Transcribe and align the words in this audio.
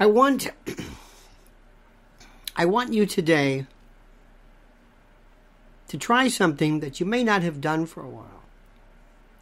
I 0.00 0.06
want 0.06 0.48
I 2.56 2.64
want 2.64 2.94
you 2.94 3.04
today 3.04 3.66
to 5.88 5.98
try 5.98 6.26
something 6.28 6.80
that 6.80 7.00
you 7.00 7.06
may 7.06 7.22
not 7.22 7.42
have 7.42 7.60
done 7.60 7.84
for 7.84 8.02
a 8.02 8.08
while. 8.08 8.42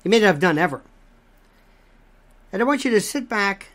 You 0.03 0.11
may 0.11 0.19
not 0.19 0.27
have 0.27 0.41
done 0.41 0.59
ever. 0.59 0.83
And 2.53 2.61
I 2.61 2.65
want 2.65 2.85
you 2.85 2.91
to 2.91 3.01
sit 3.01 3.29
back 3.29 3.69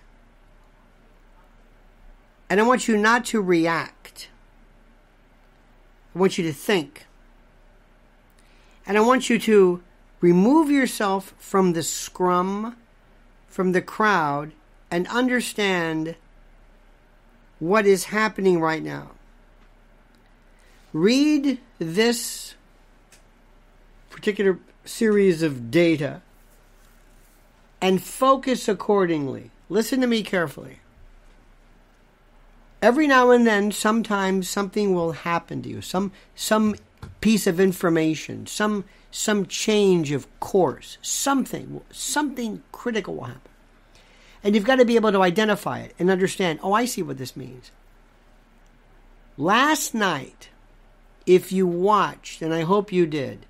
and 2.50 2.60
I 2.60 2.64
want 2.64 2.90
you 2.90 2.98
not 2.98 3.24
to 3.26 3.42
react. 3.42 4.28
I 6.14 6.20
want 6.20 6.38
you 6.38 6.44
to 6.44 6.54
think. 6.54 7.06
And 8.86 8.98
I 8.98 9.02
want 9.02 9.30
you 9.30 9.40
to 9.40 9.82
remove 10.20 10.70
yourself 10.70 11.34
from 11.38 11.72
the 11.72 11.84
scrum, 11.84 12.76
from 13.48 13.72
the 13.72 13.82
crowd, 13.82 14.52
and 14.92 15.08
understand 15.08 16.18
what 17.64 17.86
is 17.86 18.06
happening 18.06 18.60
right 18.60 18.84
now. 18.84 19.12
Read 20.92 21.60
this 21.80 22.56
particular 24.10 24.60
series 24.84 25.42
of 25.42 25.72
data 25.72 26.22
and 27.82 28.04
focus 28.04 28.68
accordingly. 28.68 29.50
Listen 29.70 30.02
to 30.02 30.08
me 30.08 30.24
carefully. 30.24 30.80
Every 32.82 33.08
now 33.08 33.32
and 33.32 33.48
then, 33.48 33.72
sometimes 33.72 34.50
something 34.50 34.94
will 34.94 35.14
happen 35.14 35.62
to 35.62 35.70
you. 35.70 35.82
Some 35.82 36.12
some 36.36 36.76
piece 37.22 37.48
of 37.48 37.62
information, 37.62 38.46
some 38.46 38.84
some 39.10 39.46
change 39.46 40.12
of 40.12 40.28
course, 40.42 40.98
something 41.02 41.80
something 41.92 42.62
critical 42.74 43.16
will 43.16 43.24
happen. 43.24 43.53
And 44.44 44.56
you've 44.56 44.66
got 44.66 44.76
to 44.76 44.86
be 44.86 44.96
able 44.96 45.12
to 45.12 45.22
identify 45.22 45.80
it 45.80 45.96
and 45.98 46.10
understand, 46.10 46.60
oh, 46.62 46.74
I 46.74 46.86
see 46.86 47.02
what 47.02 47.18
this 47.18 47.36
means. 47.38 47.72
Last 49.38 49.94
night, 49.94 50.50
if 51.26 51.52
you 51.52 51.66
watched, 51.66 52.42
and 52.42 52.54
I 52.54 52.62
hope 52.62 52.92
you 52.92 53.06
did, 53.06 53.46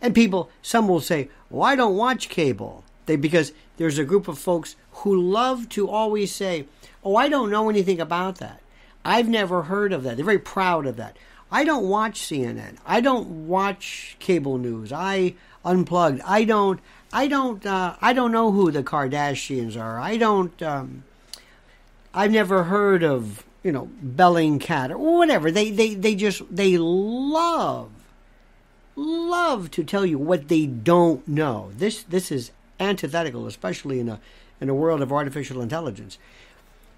and 0.00 0.14
people, 0.14 0.50
some 0.62 0.86
will 0.86 1.00
say, 1.00 1.28
well, 1.50 1.64
I 1.64 1.74
don't 1.74 1.96
watch 1.96 2.28
cable. 2.28 2.84
They, 3.06 3.16
because 3.16 3.52
there's 3.78 3.98
a 3.98 4.04
group 4.04 4.28
of 4.28 4.38
folks 4.38 4.76
who 4.92 5.20
love 5.20 5.68
to 5.70 5.88
always 5.88 6.34
say, 6.34 6.66
oh, 7.02 7.16
I 7.16 7.28
don't 7.28 7.50
know 7.50 7.70
anything 7.70 8.00
about 8.00 8.36
that. 8.36 8.60
I've 9.04 9.28
never 9.28 9.62
heard 9.62 9.92
of 9.92 10.02
that. 10.02 10.16
They're 10.16 10.24
very 10.24 10.38
proud 10.38 10.86
of 10.86 10.96
that. 10.96 11.16
I 11.50 11.64
don't 11.64 11.88
watch 11.88 12.20
CNN. 12.20 12.76
I 12.84 13.00
don't 13.00 13.48
watch 13.48 14.16
cable 14.18 14.58
news. 14.58 14.92
I 14.92 15.34
unplugged. 15.64 16.20
I 16.26 16.44
don't. 16.44 16.80
I 17.12 17.26
don't. 17.26 17.64
Uh, 17.64 17.96
I 18.00 18.12
don't 18.12 18.32
know 18.32 18.52
who 18.52 18.70
the 18.70 18.82
Kardashians 18.82 19.80
are. 19.80 19.98
I 19.98 20.16
don't. 20.16 20.62
Um, 20.62 21.04
I've 22.12 22.32
never 22.32 22.64
heard 22.64 23.02
of 23.02 23.44
you 23.62 23.72
know 23.72 23.90
Bellingcat 24.04 24.90
or 24.90 24.98
whatever. 24.98 25.50
They 25.50 25.70
they 25.70 25.94
they 25.94 26.14
just 26.14 26.42
they 26.54 26.76
love 26.76 27.90
love 28.96 29.70
to 29.70 29.84
tell 29.84 30.04
you 30.04 30.18
what 30.18 30.48
they 30.48 30.66
don't 30.66 31.26
know. 31.26 31.70
This 31.76 32.02
this 32.02 32.30
is 32.30 32.50
antithetical, 32.80 33.46
especially 33.46 34.00
in 34.00 34.08
a 34.08 34.20
in 34.60 34.68
a 34.68 34.74
world 34.74 35.00
of 35.00 35.12
artificial 35.12 35.62
intelligence. 35.62 36.18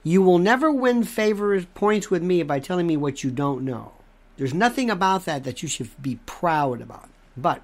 You 0.03 0.22
will 0.22 0.38
never 0.38 0.72
win 0.72 1.05
favor 1.05 1.61
points 1.62 2.11
with 2.11 2.22
me 2.22 2.42
by 2.42 2.58
telling 2.58 2.86
me 2.86 2.97
what 2.97 3.22
you 3.22 3.31
don't 3.31 3.64
know. 3.64 3.92
There's 4.38 4.55
nothing 4.55 4.88
about 4.88 5.27
that 5.27 5.44
that 5.44 5.62
you 5.62 5.69
should 5.69 5.91
be 6.00 6.19
proud 6.25 6.81
about. 6.81 7.11
But 7.36 7.61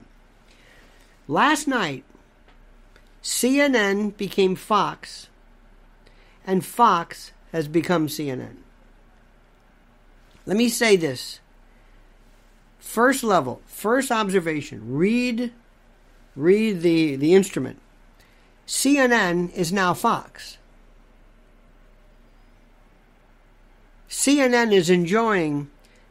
last 1.26 1.66
night, 1.66 2.04
CNN 3.26 4.16
became 4.16 4.54
Fox, 4.54 5.28
and 6.46 6.64
Fox 6.64 7.32
has 7.50 7.66
become 7.66 8.06
CNN. 8.06 8.58
Let 10.46 10.56
me 10.56 10.68
say 10.68 10.94
this. 10.94 11.40
First 12.78 13.24
level, 13.24 13.60
first 13.66 14.12
observation, 14.12 14.96
read 14.96 15.52
read 16.36 16.82
the, 16.82 17.16
the 17.16 17.34
instrument. 17.34 17.80
CNN 18.64 19.52
is 19.54 19.72
now 19.72 19.92
Fox. 19.92 20.58
CNN 24.08 24.72
is 24.72 24.88
enjoying 24.88 25.68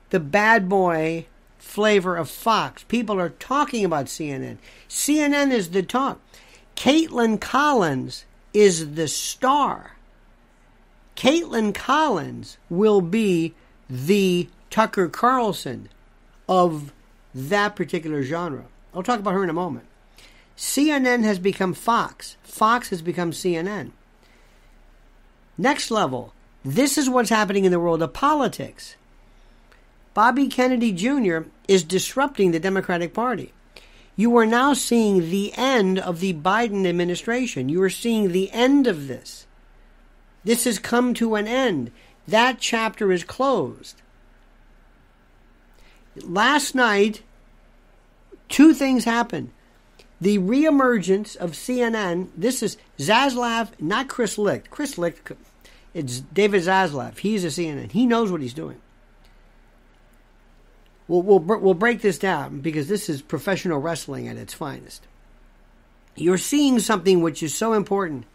the 0.09 0.20
bad 0.20 0.68
boy 0.68 1.28
flavor 1.58 2.18
of 2.18 2.30
Fox. 2.30 2.84
People 2.84 3.22
are 3.22 3.30
talking 3.30 3.86
about 3.86 4.08
CNN. 4.08 4.58
CNN 4.90 5.52
is 5.52 5.70
the 5.70 5.81
talk. 5.81 6.20
Kaitlan 6.75 7.40
Collins 7.40 8.25
is 8.53 8.96
the 8.96 9.08
star. 9.08 9.96
Kaitlan 11.16 11.74
Collins 11.74 12.58
will 12.69 13.02
be 13.02 13.53
the 13.90 14.50
Tucker 14.69 15.08
Carlson 15.08 15.90
of 16.50 16.94
that 17.34 17.75
particular 17.75 18.24
genre. 18.24 18.66
I'll 18.94 19.03
talk 19.03 19.19
about 19.19 19.34
her 19.34 19.44
in 19.44 19.50
a 19.50 19.53
moment. 19.53 19.86
CNN 20.58 21.24
has 21.24 21.40
become 21.40 21.74
Fox. 21.74 22.38
Fox 22.44 22.90
has 22.90 23.02
become 23.02 23.31
CNN. 23.31 23.92
Next 25.57 25.92
level. 25.92 26.34
This 26.63 26.97
is 26.97 27.09
what's 27.09 27.30
happening 27.30 27.66
in 27.66 27.72
the 27.72 27.80
world 27.80 28.02
of 28.02 28.13
politics. 28.13 28.96
Bobby 30.13 30.47
Kennedy 30.47 30.92
Jr. 30.92 31.40
is 31.68 31.84
disrupting 31.84 32.52
the 32.52 32.59
Democratic 32.59 33.13
Party. 33.13 33.52
You 34.16 34.36
are 34.38 34.46
now 34.46 34.74
seeing 34.74 35.30
the 35.30 35.52
end 35.56 36.00
of 36.00 36.20
the 36.20 36.34
Biden 36.34 36.88
administration. 36.88 37.68
You 37.70 37.81
are 37.81 37.90
seeing 37.90 38.31
the 38.31 38.50
end 38.52 38.88
of 38.88 39.08
this. 39.08 39.46
This 40.44 40.64
has 40.64 40.80
come 40.80 41.14
to 41.16 41.36
an 41.36 41.48
end. 41.48 41.92
That 42.28 42.59
chapter 42.59 43.12
is 43.12 43.24
closed. 43.24 44.02
Last 46.24 46.75
night, 46.75 47.24
two 48.48 48.74
things 48.74 49.04
happened. 49.04 49.52
The 50.22 50.38
reemergence 50.40 51.36
of 51.36 51.52
CNN. 51.52 52.30
This 52.38 52.64
is 52.64 52.78
Zaslav, 52.98 53.72
not 53.80 54.08
Chris 54.08 54.38
Licht. 54.38 54.70
Chris 54.70 54.98
Licht, 54.98 55.31
it's 55.94 56.22
David 56.22 56.64
Zaslav. 56.64 57.18
He's 57.18 57.44
a 57.44 57.48
CNN. 57.48 57.92
He 57.92 58.06
knows 58.06 58.31
what 58.31 58.42
he's 58.42 58.54
doing. 58.54 58.80
We'll, 61.08 61.22
we'll, 61.22 61.40
we'll 61.40 61.74
break 61.74 62.02
this 62.02 62.18
down 62.18 62.62
because 62.62 62.88
this 62.88 63.10
is 63.10 63.22
professional 63.22 63.80
wrestling 63.80 64.28
at 64.28 64.38
its 64.38 64.54
finest. 64.54 65.06
You're 66.16 66.38
seeing 66.38 66.80
something 66.80 67.22
which 67.22 67.44
is 67.44 67.56
so 67.56 67.74
important. 67.74 68.26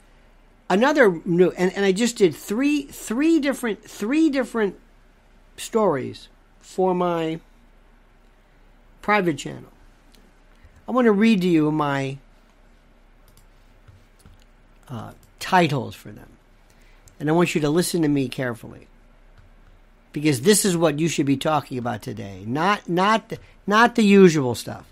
Another 0.69 1.21
new, 1.25 1.51
and, 1.53 1.73
and 1.75 1.85
I 1.85 1.93
just 1.93 2.17
did 2.17 2.35
three, 2.35 2.83
three 2.83 3.41
different, 3.41 3.83
three 3.83 4.31
different 4.31 4.79
stories 5.57 6.29
for 6.61 6.95
my 6.95 7.41
private 9.03 9.39
channel. 9.39 9.71
I 10.87 10.93
want 10.93 11.07
to 11.07 11.13
read 11.13 11.41
to 11.43 11.49
you 11.49 11.73
my 11.73 12.19
uh, 14.89 15.13
titles 15.39 15.95
for 15.95 16.11
them. 16.13 16.29
And 17.19 17.29
I 17.29 17.33
want 17.33 17.55
you 17.55 17.61
to 17.63 17.71
listen 17.71 18.03
to 18.03 18.09
me 18.09 18.29
carefully 18.29 18.87
because 20.13 20.43
this 20.43 20.65
is 20.65 20.77
what 20.77 20.99
you 20.99 21.09
should 21.09 21.27
be 21.27 21.37
talking 21.37 21.79
about 21.79 22.03
today. 22.03 22.45
Not 22.47 22.89
not 22.89 23.33
not 23.67 23.95
the 23.95 24.05
usual 24.05 24.55
stuff, 24.55 24.87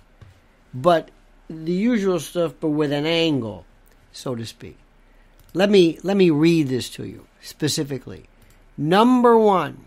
but 0.72 1.10
the 1.48 1.72
usual 1.72 2.20
stuff, 2.20 2.54
but 2.60 2.68
with 2.68 2.92
an 2.92 3.06
angle, 3.06 3.64
so 4.12 4.34
to 4.34 4.46
speak. 4.46 4.78
Let 5.54 5.70
me 5.70 5.98
let 6.02 6.16
me 6.16 6.30
read 6.30 6.68
this 6.68 6.88
to 6.90 7.04
you 7.04 7.26
specifically. 7.40 8.28
Number 8.76 9.36
one. 9.36 9.84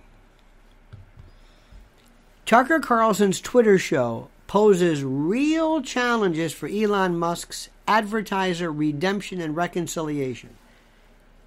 Tucker 2.45 2.81
Carlson's 2.81 3.39
Twitter 3.39 3.77
show 3.77 4.27
poses 4.47 5.05
real 5.05 5.81
challenges 5.81 6.51
for 6.51 6.67
Elon 6.67 7.17
Musk's 7.17 7.69
advertiser 7.87 8.69
redemption 8.69 9.39
and 9.39 9.55
reconciliation. 9.55 10.57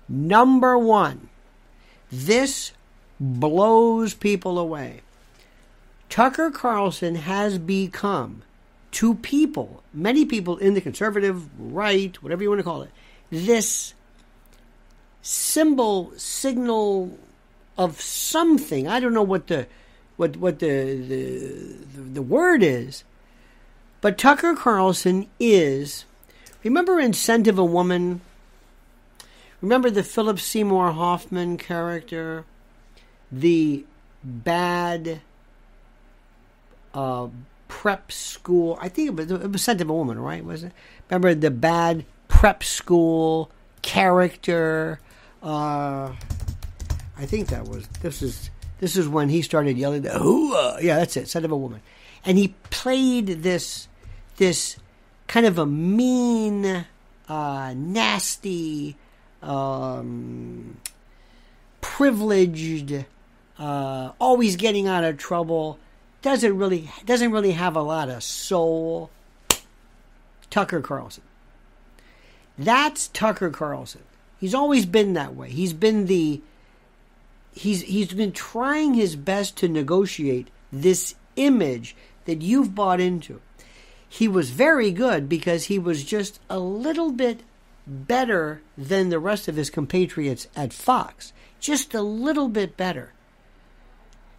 Number 0.08 0.78
one, 0.78 1.28
this 2.10 2.72
blows 3.20 4.14
people 4.14 4.58
away. 4.58 5.00
Tucker 6.08 6.50
Carlson 6.50 7.16
has 7.16 7.58
become, 7.58 8.42
to 8.92 9.14
people, 9.16 9.82
many 9.92 10.24
people 10.24 10.56
in 10.58 10.74
the 10.74 10.80
conservative 10.80 11.48
right, 11.58 12.22
whatever 12.22 12.42
you 12.42 12.48
want 12.48 12.60
to 12.60 12.64
call 12.64 12.82
it, 12.82 12.90
this 13.30 13.94
symbol, 15.22 16.12
signal 16.16 17.18
of 17.76 18.00
something. 18.00 18.86
I 18.86 19.00
don't 19.00 19.14
know 19.14 19.22
what 19.22 19.48
the 19.48 19.66
what 20.16 20.36
what 20.36 20.60
the 20.60 20.94
the, 20.94 22.02
the 22.12 22.22
word 22.22 22.62
is, 22.62 23.02
but 24.00 24.18
Tucker 24.18 24.54
Carlson 24.54 25.26
is. 25.40 26.04
Remember 26.62 27.00
in 27.00 27.12
Scent 27.12 27.48
of 27.48 27.58
a 27.58 27.64
Woman? 27.64 28.20
Remember 29.60 29.90
the 29.90 30.02
Philip 30.02 30.38
Seymour 30.38 30.92
Hoffman 30.92 31.56
character? 31.58 32.44
The 33.32 33.84
bad 34.22 35.20
uh, 36.92 37.28
prep 37.68 38.12
school. 38.12 38.78
I 38.80 38.88
think 38.88 39.08
it 39.08 39.16
was, 39.16 39.30
it 39.30 39.50
was 39.50 39.62
Scent 39.62 39.80
of 39.80 39.90
a 39.90 39.94
Woman, 39.94 40.18
right? 40.18 40.44
Was 40.44 40.64
it? 40.64 40.72
Remember 41.10 41.34
the 41.34 41.50
bad 41.50 42.04
prep 42.28 42.62
school 42.62 43.50
character? 43.82 45.00
Uh, 45.42 46.12
I 47.16 47.26
think 47.26 47.48
that 47.48 47.68
was 47.68 47.86
this 48.00 48.22
is 48.22 48.50
this 48.80 48.96
is 48.96 49.06
when 49.08 49.28
he 49.28 49.42
started 49.42 49.76
yelling 49.76 50.02
the 50.02 50.10
hooah. 50.10 50.82
Yeah, 50.82 50.96
that's 50.96 51.16
it. 51.16 51.28
Son 51.28 51.44
of 51.44 51.50
a 51.50 51.56
woman, 51.56 51.80
and 52.24 52.38
he 52.38 52.54
played 52.70 53.26
this 53.42 53.88
this 54.36 54.76
kind 55.26 55.46
of 55.46 55.58
a 55.58 55.66
mean, 55.66 56.84
uh, 57.28 57.74
nasty, 57.76 58.96
um, 59.42 60.76
privileged, 61.94 63.04
uh, 63.56 64.10
always 64.18 64.56
getting 64.56 64.88
out 64.88 65.04
of 65.04 65.16
trouble. 65.16 65.78
Doesn't 66.22 66.58
really 66.58 66.90
doesn't 67.04 67.30
really 67.30 67.52
have 67.52 67.76
a 67.76 67.82
lot 67.82 68.08
of 68.08 68.24
soul. 68.24 69.10
Tucker 70.50 70.80
Carlson. 70.80 71.22
That's 72.58 73.06
Tucker 73.08 73.48
Carlson. 73.48 74.02
He's 74.40 74.56
always 74.56 74.86
been 74.86 75.12
that 75.12 75.36
way. 75.36 75.50
He's 75.50 75.72
been 75.72 76.06
the 76.06 76.42
he's 77.52 77.82
he's 77.82 78.12
been 78.12 78.32
trying 78.32 78.94
his 78.94 79.14
best 79.14 79.56
to 79.58 79.68
negotiate 79.68 80.48
this 80.72 81.14
image 81.36 81.94
that 82.24 82.42
you've 82.42 82.74
bought 82.74 82.98
into. 82.98 83.40
He 84.08 84.26
was 84.26 84.50
very 84.50 84.90
good 84.90 85.28
because 85.28 85.66
he 85.66 85.78
was 85.78 86.02
just 86.02 86.40
a 86.50 86.58
little 86.58 87.12
bit 87.12 87.44
better 87.86 88.62
than 88.76 89.08
the 89.08 89.18
rest 89.18 89.48
of 89.48 89.56
his 89.56 89.70
compatriots 89.70 90.48
at 90.56 90.72
Fox. 90.72 91.32
Just 91.60 91.94
a 91.94 92.02
little 92.02 92.48
bit 92.48 92.76
better. 92.76 93.12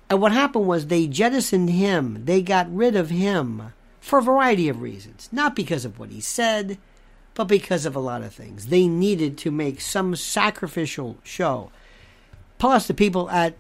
And 0.09 0.21
what 0.21 0.31
happened 0.31 0.68
was 0.68 0.88
they 0.88 1.07
jettisoned 1.07 1.69
him. 1.69 2.25
They 2.25 2.42
got 2.42 2.74
rid 2.74 2.95
of 2.95 3.09
him 3.09 3.74
for 4.00 4.19
a 4.19 4.24
variety 4.24 4.69
of 4.69 4.81
reasons. 4.81 5.30
Not 5.31 5.56
because 5.56 5.86
of 5.86 5.97
what 5.97 6.12
he 6.12 6.21
said, 6.21 6.77
but 7.33 7.45
because 7.45 7.86
of 7.86 7.95
a 7.95 8.00
lot 8.00 8.21
of 8.21 8.33
things. 8.33 8.68
They 8.68 8.88
needed 8.88 9.38
to 9.39 9.51
make 9.51 9.81
some 9.81 10.15
sacrificial 10.15 11.18
show. 11.24 11.71
Plus, 12.57 12.88
the 12.88 12.94
people 12.94 13.30
at 13.30 13.56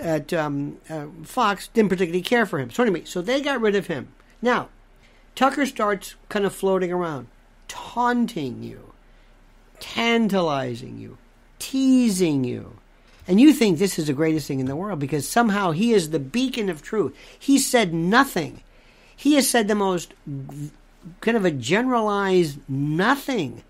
at 0.00 0.32
um, 0.32 0.78
uh, 0.88 1.06
Fox 1.24 1.68
didn't 1.68 1.88
particularly 1.90 2.22
care 2.22 2.46
for 2.46 2.60
him. 2.60 2.70
So 2.70 2.84
anyway, 2.84 3.04
so 3.04 3.20
they 3.20 3.40
got 3.40 3.60
rid 3.60 3.74
of 3.74 3.88
him. 3.88 4.12
Now, 4.40 4.68
Tucker 5.34 5.66
starts 5.66 6.14
kind 6.28 6.44
of 6.44 6.54
floating 6.54 6.92
around, 6.92 7.26
taunting 7.70 8.64
you, 8.64 8.92
tantalizing 9.78 10.98
you, 10.98 11.16
teasing 11.60 12.42
you. 12.42 12.76
And 13.28 13.40
you 13.40 13.52
think 13.52 13.78
this 13.78 13.96
is 13.96 14.08
the 14.08 14.12
greatest 14.12 14.48
thing 14.48 14.58
in 14.58 14.66
the 14.66 14.74
world 14.74 14.98
because 14.98 15.28
somehow 15.28 15.70
he 15.70 15.92
is 15.92 16.10
the 16.10 16.18
beacon 16.18 16.68
of 16.68 16.82
truth. 16.82 17.16
He 17.38 17.58
said 17.58 17.94
nothing. 17.94 18.64
He 19.14 19.34
has 19.34 19.48
said 19.48 19.68
the 19.68 19.76
most 19.76 20.14
kind 21.20 21.36
of 21.36 21.44
a 21.44 21.52
generalized 21.52 22.58
nothing. 22.68 23.62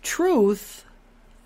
Truth 0.00 0.86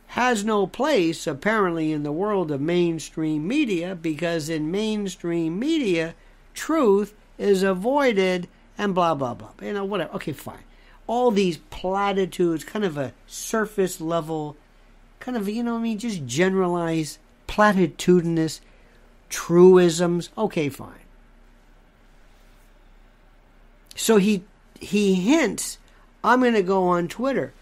has 0.09 0.45
no 0.45 0.69
place, 0.69 1.27
apparently, 1.27 1.91
in 1.91 2.05
the 2.05 2.13
world 2.13 2.53
of 2.53 2.61
mainstream 2.61 3.49
media 3.49 3.97
because 3.97 4.49
in 4.49 4.71
mainstream 4.71 5.59
media, 5.59 6.15
truth 6.55 7.15
is 7.37 7.65
avoided 7.65 8.47
and 8.79 8.95
blah, 8.95 9.15
blah, 9.15 9.35
blah. 9.35 9.51
You 9.61 9.73
know, 9.73 9.85
whatever. 9.85 10.15
Okay, 10.15 10.33
fine. 10.33 10.63
All 11.09 11.33
these 11.33 11.57
platitudes, 11.57 12.63
kind 12.63 12.85
of 12.85 12.97
a 12.97 13.13
surface 13.27 14.01
level, 14.01 14.57
kind 15.19 15.37
of, 15.37 15.49
you 15.49 15.65
know 15.65 15.77
I 15.77 15.81
mean, 15.81 15.99
just 15.99 16.25
generalized, 16.27 17.19
platitudinous 17.49 18.61
truisms. 19.29 20.31
Okay, 20.39 20.69
fine. 20.69 20.93
So 23.97 24.19
he 24.19 24.45
he 24.79 25.15
hints, 25.15 25.79
I'm 26.23 26.41
going 26.41 26.55
to 26.55 26.63
go 26.63 26.85
on 26.85 27.09
Twitter. 27.09 27.53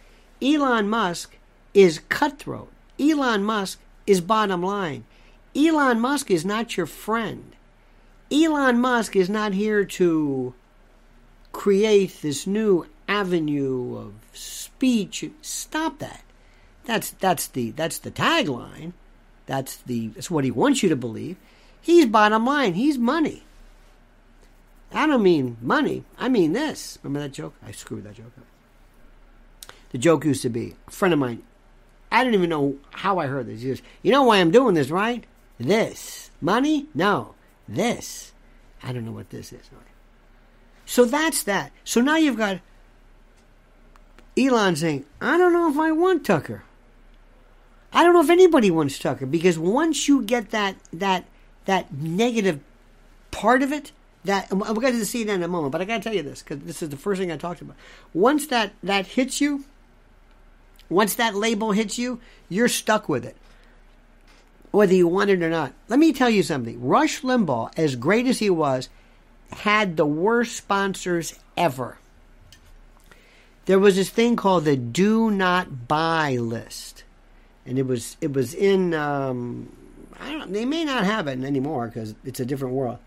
Elon 0.43 0.89
Musk 0.89 1.39
is 1.73 2.01
cutthroat. 2.11 2.71
Elon 3.01 3.43
Musk 3.43 3.81
is 4.07 4.21
bottom 4.21 4.63
line. 4.63 5.05
Elon 5.55 5.99
Musk 5.99 6.31
is 6.31 6.45
not 6.45 6.77
your 6.77 6.87
friend. 6.87 7.57
Elon 8.31 8.79
Musk 8.79 9.17
is 9.17 9.31
not 9.31 9.55
here 9.55 9.85
to 9.85 10.53
create 11.53 12.21
this 12.21 12.47
new 12.47 12.87
avenue 13.09 13.97
of 13.97 14.15
speech. 14.33 15.25
Stop 15.43 15.99
that. 15.99 16.23
That's 16.85 17.11
that's 17.11 17.49
the 17.49 17.73
that's 17.73 17.99
the 17.99 18.11
tagline. 18.11 18.93
That's 19.47 19.77
the 19.77 20.09
that's 20.09 20.31
what 20.31 20.45
he 20.45 20.51
wants 20.51 20.83
you 20.83 20.89
to 20.89 20.97
believe. 20.97 21.37
He's 21.81 22.07
bottom 22.07 22.47
line. 22.47 22.75
He's 22.75 22.99
money. 22.99 23.43
I 24.93 25.07
don't 25.07 25.23
mean 25.23 25.57
money. 25.61 26.05
I 26.19 26.29
mean 26.29 26.53
this. 26.53 26.99
Remember 27.03 27.27
that 27.27 27.35
joke? 27.35 27.55
I 27.65 27.73
screwed 27.73 28.05
that 28.05 28.15
joke 28.15 28.33
up. 28.39 29.73
The 29.91 29.99
joke 29.99 30.25
used 30.25 30.43
to 30.43 30.49
be 30.49 30.75
a 30.87 30.91
friend 30.91 31.13
of 31.13 31.21
mine. 31.21 31.43
I 32.11 32.23
don't 32.23 32.35
even 32.35 32.51
know 32.51 32.77
how 32.91 33.19
I 33.19 33.27
heard 33.27 33.47
this. 33.47 33.63
He 33.63 33.69
goes, 33.69 33.83
"You 34.03 34.13
know 34.13 34.25
why 34.25 34.39
I'm 34.39 34.51
doing 34.51 34.75
this, 34.75 34.91
right? 34.91 35.25
This 35.59 36.31
money? 36.41 36.87
No, 36.95 37.35
this. 37.69 38.33
I 38.83 38.93
don't 38.93 39.05
know 39.05 39.13
what 39.13 39.31
this 39.31 39.53
is." 39.53 39.71
So 40.85 41.05
that's 41.05 41.43
that. 41.43 41.73
So 41.85 42.01
now 42.01 42.17
you've 42.17 42.39
got 42.39 42.61
Elon 44.39 44.77
saying, 44.77 45.05
"I 45.21 45.39
don't 45.39 45.53
know 45.53 45.71
if 45.71 45.79
I 45.79 45.93
want 45.93 46.25
Tucker. 46.25 46.65
I 47.93 48.05
don't 48.05 48.13
know 48.13 48.23
if 48.23 48.31
anybody 48.31 48.71
wants 48.71 48.99
Tucker 48.99 49.27
because 49.27 49.59
once 49.59 50.09
you 50.09 50.23
get 50.23 50.51
that 50.51 50.77
that 50.93 51.25
that 51.65 51.93
negative 51.93 52.61
part 53.31 53.63
of 53.63 53.73
it, 53.73 53.93
that 54.25 54.53
we're 54.53 54.75
going 54.75 54.99
to 54.99 55.07
see 55.07 55.25
that 55.25 55.33
in 55.33 55.43
a 55.43 55.49
moment. 55.49 55.73
But 55.73 55.81
I 55.81 55.85
got 55.85 55.99
to 55.99 56.03
tell 56.03 56.15
you 56.15 56.23
this 56.23 56.43
because 56.43 56.61
this 56.65 56.83
is 56.83 56.91
the 56.91 56.97
first 56.97 57.21
thing 57.21 57.33
I 57.33 57.37
talked 57.37 57.61
about. 57.63 57.77
Once 58.13 58.47
that 58.49 58.73
that 58.83 59.07
hits 59.07 59.41
you, 59.41 59.65
once 60.89 61.15
that 61.15 61.35
label 61.35 61.73
hits 61.73 61.99
you, 61.99 62.21
you're 62.49 62.69
stuck 62.69 63.09
with 63.09 63.25
it, 63.25 63.37
whether 64.71 64.95
you 64.95 65.09
want 65.09 65.31
it 65.31 65.43
or 65.43 65.51
not. 65.51 65.73
Let 65.89 65.99
me 65.99 66.13
tell 66.13 66.31
you 66.31 66.43
something. 66.43 66.85
Rush 66.85 67.23
Limbaugh, 67.23 67.71
as 67.79 67.97
great 67.97 68.27
as 68.27 68.41
he 68.41 68.51
was, 68.51 68.89
had 69.53 69.97
the 69.97 70.07
worst 70.07 70.57
sponsors 70.57 71.39
ever. 71.57 71.99
There 73.67 73.79
was 73.79 73.97
this 73.97 74.11
thing 74.11 74.37
called 74.37 74.65
the 74.65 74.77
"Do 74.77 75.31
Not 75.31 75.87
Buy" 75.87 76.37
list, 76.37 77.05
and 77.65 77.79
it 77.79 77.87
was 77.87 78.17
it 78.21 78.33
was 78.33 78.55
in. 78.55 78.95
Um, 78.95 79.71
I 80.19 80.33
don't. 80.33 80.53
They 80.53 80.65
may 80.65 80.85
not 80.85 81.05
have 81.05 81.27
it 81.29 81.43
anymore 81.43 81.89
because 81.89 82.15
it's 82.25 82.41
a 82.41 82.47
different 82.47 82.75
world 82.75 82.99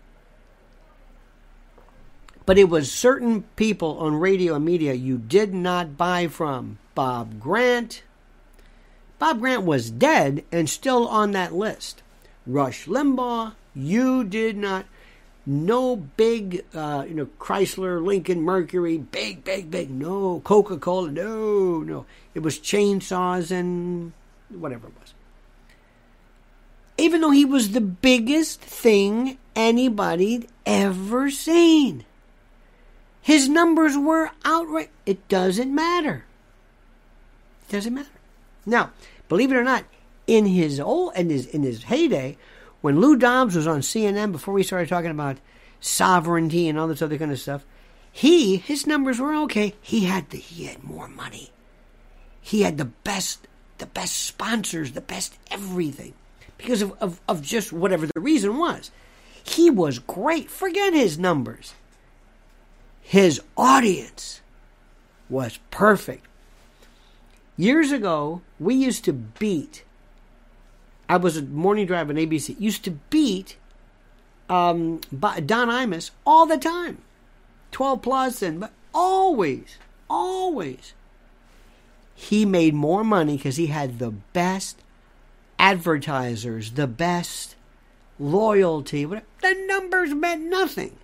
but 2.50 2.58
it 2.58 2.68
was 2.68 2.90
certain 2.90 3.42
people 3.54 3.96
on 3.98 4.16
radio 4.16 4.56
and 4.56 4.64
media 4.64 4.92
you 4.92 5.16
did 5.16 5.54
not 5.54 5.96
buy 5.96 6.26
from. 6.26 6.78
Bob 6.96 7.38
Grant. 7.38 8.02
Bob 9.20 9.38
Grant 9.38 9.62
was 9.62 9.88
dead 9.88 10.44
and 10.50 10.68
still 10.68 11.06
on 11.06 11.30
that 11.30 11.54
list. 11.54 12.02
Rush 12.44 12.86
Limbaugh, 12.86 13.52
you 13.72 14.24
did 14.24 14.56
not. 14.56 14.86
No 15.46 15.96
big, 15.96 16.64
uh, 16.74 17.04
you 17.08 17.14
know, 17.14 17.26
Chrysler, 17.38 18.04
Lincoln, 18.04 18.42
Mercury, 18.42 18.98
big, 18.98 19.42
big, 19.42 19.70
big. 19.70 19.90
No 19.90 20.40
Coca 20.40 20.76
Cola, 20.76 21.10
no, 21.10 21.80
no. 21.80 22.06
It 22.34 22.40
was 22.40 22.58
chainsaws 22.58 23.50
and 23.50 24.12
whatever 24.50 24.88
it 24.88 24.94
was. 25.00 25.14
Even 26.98 27.22
though 27.22 27.30
he 27.30 27.46
was 27.46 27.70
the 27.70 27.80
biggest 27.80 28.60
thing 28.60 29.38
anybody'd 29.56 30.46
ever 30.66 31.30
seen. 31.30 32.04
His 33.22 33.48
numbers 33.48 33.96
were 33.96 34.30
outright. 34.44 34.90
It 35.06 35.26
doesn't 35.28 35.74
matter. 35.74 36.24
It 37.68 37.72
doesn't 37.72 37.94
matter. 37.94 38.08
Now, 38.66 38.90
believe 39.28 39.52
it 39.52 39.56
or 39.56 39.64
not, 39.64 39.84
in 40.26 40.46
his 40.46 40.78
old 40.78 41.16
in 41.16 41.30
his 41.30 41.46
in 41.46 41.62
his 41.62 41.84
heyday, 41.84 42.36
when 42.80 43.00
Lou 43.00 43.16
Dobbs 43.16 43.56
was 43.56 43.66
on 43.66 43.80
CNN 43.80 44.32
before 44.32 44.54
we 44.54 44.62
started 44.62 44.88
talking 44.88 45.10
about 45.10 45.38
sovereignty 45.80 46.68
and 46.68 46.78
all 46.78 46.88
this 46.88 47.02
other 47.02 47.18
kind 47.18 47.32
of 47.32 47.40
stuff, 47.40 47.64
he 48.12 48.56
his 48.56 48.86
numbers 48.86 49.18
were 49.18 49.34
okay. 49.34 49.74
He 49.80 50.04
had 50.04 50.30
the 50.30 50.38
he 50.38 50.64
had 50.66 50.82
more 50.82 51.08
money. 51.08 51.50
He 52.40 52.62
had 52.62 52.78
the 52.78 52.86
best 52.86 53.46
the 53.78 53.86
best 53.86 54.16
sponsors, 54.16 54.92
the 54.92 55.00
best 55.00 55.38
everything. 55.50 56.14
Because 56.58 56.82
of, 56.82 56.92
of, 57.00 57.20
of 57.26 57.40
just 57.40 57.72
whatever 57.72 58.06
the 58.06 58.20
reason 58.20 58.58
was. 58.58 58.90
He 59.42 59.70
was 59.70 59.98
great. 59.98 60.50
Forget 60.50 60.92
his 60.92 61.18
numbers 61.18 61.72
his 63.10 63.40
audience 63.56 64.40
was 65.28 65.58
perfect. 65.72 66.24
Years 67.56 67.90
ago, 67.90 68.40
we 68.60 68.76
used 68.76 69.04
to 69.04 69.12
beat. 69.12 69.82
I 71.10 71.16
was 71.16 71.36
a 71.36 71.42
morning 71.42 71.86
drive 71.86 72.08
on 72.08 72.14
ABC. 72.14 72.54
Used 72.60 72.84
to 72.84 72.92
beat 72.92 73.56
um, 74.48 75.00
Don 75.10 75.66
Imus 75.66 76.12
all 76.24 76.46
the 76.46 76.56
time, 76.56 76.98
twelve 77.72 78.00
plus, 78.00 78.42
and 78.42 78.60
but 78.60 78.70
always, 78.94 79.76
always, 80.08 80.94
he 82.14 82.44
made 82.44 82.74
more 82.74 83.02
money 83.02 83.36
because 83.36 83.56
he 83.56 83.66
had 83.66 83.98
the 83.98 84.12
best 84.12 84.82
advertisers, 85.58 86.70
the 86.70 86.86
best 86.86 87.56
loyalty. 88.20 89.04
The 89.04 89.64
numbers 89.66 90.14
meant 90.14 90.44
nothing. 90.44 90.96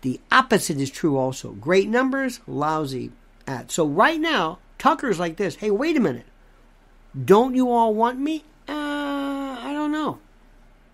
The 0.00 0.18
opposite 0.32 0.80
is 0.80 0.90
true 0.90 1.16
also. 1.16 1.52
Great 1.52 1.88
numbers, 1.88 2.40
lousy 2.48 3.12
ads. 3.46 3.72
So 3.72 3.86
right 3.86 4.18
now, 4.18 4.58
Tucker's 4.78 5.20
like 5.20 5.36
this. 5.36 5.54
Hey, 5.54 5.70
wait 5.70 5.96
a 5.96 6.00
minute. 6.00 6.26
Don't 7.24 7.54
you 7.54 7.70
all 7.70 7.94
want 7.94 8.18
me? 8.18 8.44
Uh, 8.68 8.72
I 8.72 9.70
don't 9.72 9.92
know. 9.92 10.18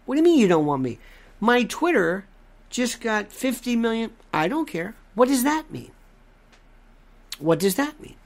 What 0.04 0.14
do 0.14 0.20
you 0.20 0.25
mean 0.25 0.38
you 0.38 0.49
don't 0.49 0.66
want 0.66 0.82
me? 0.82 0.99
My 1.40 1.64
Twitter 1.64 2.25
just 2.70 3.00
got 3.00 3.32
50 3.32 3.76
million. 3.76 4.12
I 4.32 4.49
don't 4.49 4.66
care. 4.68 4.94
What 5.14 5.28
does 5.28 5.44
that 5.44 5.70
mean? 5.70 5.90
What 7.38 7.58
does 7.58 7.75
that 7.75 8.00
mean? 8.00 8.16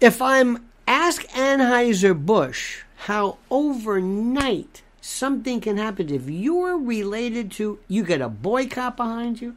If 0.00 0.20
I'm 0.20 0.68
ask 0.86 1.22
Anheuser-Busch 1.28 2.82
how 2.96 3.38
overnight 3.50 4.82
something 5.00 5.60
can 5.60 5.76
happen 5.76 6.10
if 6.10 6.28
you're 6.28 6.78
related 6.78 7.50
to 7.52 7.78
you 7.88 8.04
get 8.04 8.20
a 8.20 8.28
boycott 8.28 8.96
behind 8.96 9.40
you, 9.40 9.54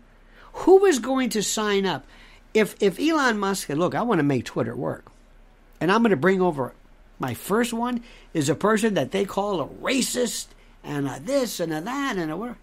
who 0.54 0.86
is 0.86 1.00
going 1.00 1.30
to 1.30 1.44
sign 1.44 1.86
up? 1.86 2.06
If 2.54 2.76
if 2.80 3.00
Elon 3.00 3.40
Musk 3.40 3.68
said, 3.68 3.78
look, 3.78 3.96
I 3.96 4.02
want 4.02 4.20
to 4.20 4.24
make 4.24 4.46
Twitter 4.46 4.76
work, 4.76 5.12
and 5.80 5.92
I'm 5.92 6.02
going 6.02 6.12
to 6.12 6.18
bring 6.18 6.42
over 6.42 6.74
my 7.20 7.34
first 7.34 7.74
one 7.74 8.04
is 8.34 8.50
a 8.50 8.56
person 8.56 8.94
that 8.94 9.12
they 9.12 9.26
call 9.26 9.62
a 9.62 9.68
racist 9.68 10.48
and 10.84 11.08
a 11.08 11.20
this 11.20 11.60
and 11.60 11.74
a 11.74 11.82
that 11.82 12.18
and 12.18 12.32
a 12.32 12.38
whatever. 12.38 12.60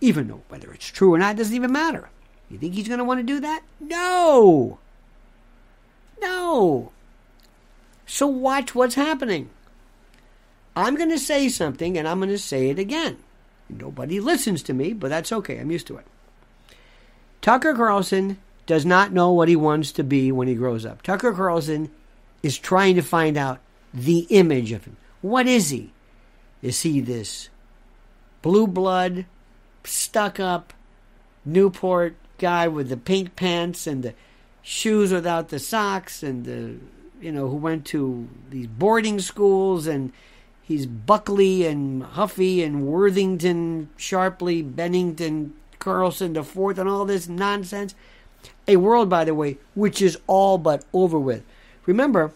Even 0.00 0.28
though 0.28 0.42
whether 0.48 0.72
it's 0.72 0.86
true 0.86 1.12
or 1.12 1.18
not 1.18 1.36
doesn't 1.36 1.54
even 1.54 1.72
matter. 1.72 2.08
You 2.48 2.58
think 2.58 2.74
he's 2.74 2.88
going 2.88 2.98
to 2.98 3.04
want 3.04 3.20
to 3.20 3.24
do 3.24 3.40
that? 3.40 3.62
No. 3.78 4.78
No. 6.20 6.92
So 8.06 8.26
watch 8.26 8.74
what's 8.74 8.94
happening. 8.94 9.50
I'm 10.74 10.96
going 10.96 11.10
to 11.10 11.18
say 11.18 11.48
something 11.48 11.98
and 11.98 12.08
I'm 12.08 12.18
going 12.18 12.30
to 12.30 12.38
say 12.38 12.70
it 12.70 12.78
again. 12.78 13.18
Nobody 13.68 14.18
listens 14.18 14.62
to 14.64 14.72
me, 14.72 14.92
but 14.92 15.10
that's 15.10 15.30
okay. 15.30 15.58
I'm 15.58 15.70
used 15.70 15.86
to 15.88 15.98
it. 15.98 16.06
Tucker 17.40 17.74
Carlson 17.74 18.38
does 18.66 18.84
not 18.84 19.12
know 19.12 19.30
what 19.30 19.48
he 19.48 19.56
wants 19.56 19.92
to 19.92 20.02
be 20.02 20.32
when 20.32 20.48
he 20.48 20.54
grows 20.54 20.84
up. 20.84 21.02
Tucker 21.02 21.32
Carlson 21.32 21.90
is 22.42 22.58
trying 22.58 22.94
to 22.96 23.02
find 23.02 23.36
out 23.36 23.60
the 23.92 24.20
image 24.30 24.72
of 24.72 24.84
him. 24.84 24.96
What 25.20 25.46
is 25.46 25.70
he? 25.70 25.92
Is 26.62 26.82
he 26.82 27.00
this 27.00 27.48
blue 28.42 28.66
blood, 28.66 29.26
stuck 29.84 30.40
up 30.40 30.72
Newport 31.44 32.16
guy 32.38 32.68
with 32.68 32.88
the 32.88 32.96
pink 32.96 33.36
pants 33.36 33.86
and 33.86 34.02
the 34.02 34.14
shoes 34.62 35.12
without 35.12 35.48
the 35.48 35.58
socks 35.58 36.22
and 36.22 36.44
the 36.44 36.76
you 37.20 37.32
know 37.32 37.48
who 37.48 37.56
went 37.56 37.84
to 37.84 38.28
these 38.48 38.66
boarding 38.66 39.18
schools 39.18 39.86
and 39.86 40.12
he's 40.62 40.86
Buckley 40.86 41.66
and 41.66 42.02
Huffy 42.02 42.62
and 42.62 42.86
Worthington, 42.86 43.90
Sharpley, 43.98 44.62
Bennington, 44.62 45.54
Carlson 45.78 46.32
the 46.34 46.44
fourth 46.44 46.78
and 46.78 46.88
all 46.88 47.04
this 47.04 47.28
nonsense. 47.28 47.94
A 48.66 48.76
world, 48.76 49.10
by 49.10 49.24
the 49.24 49.34
way, 49.34 49.58
which 49.74 50.00
is 50.00 50.16
all 50.26 50.56
but 50.56 50.84
over 50.92 51.18
with. 51.18 51.42
Remember, 51.90 52.32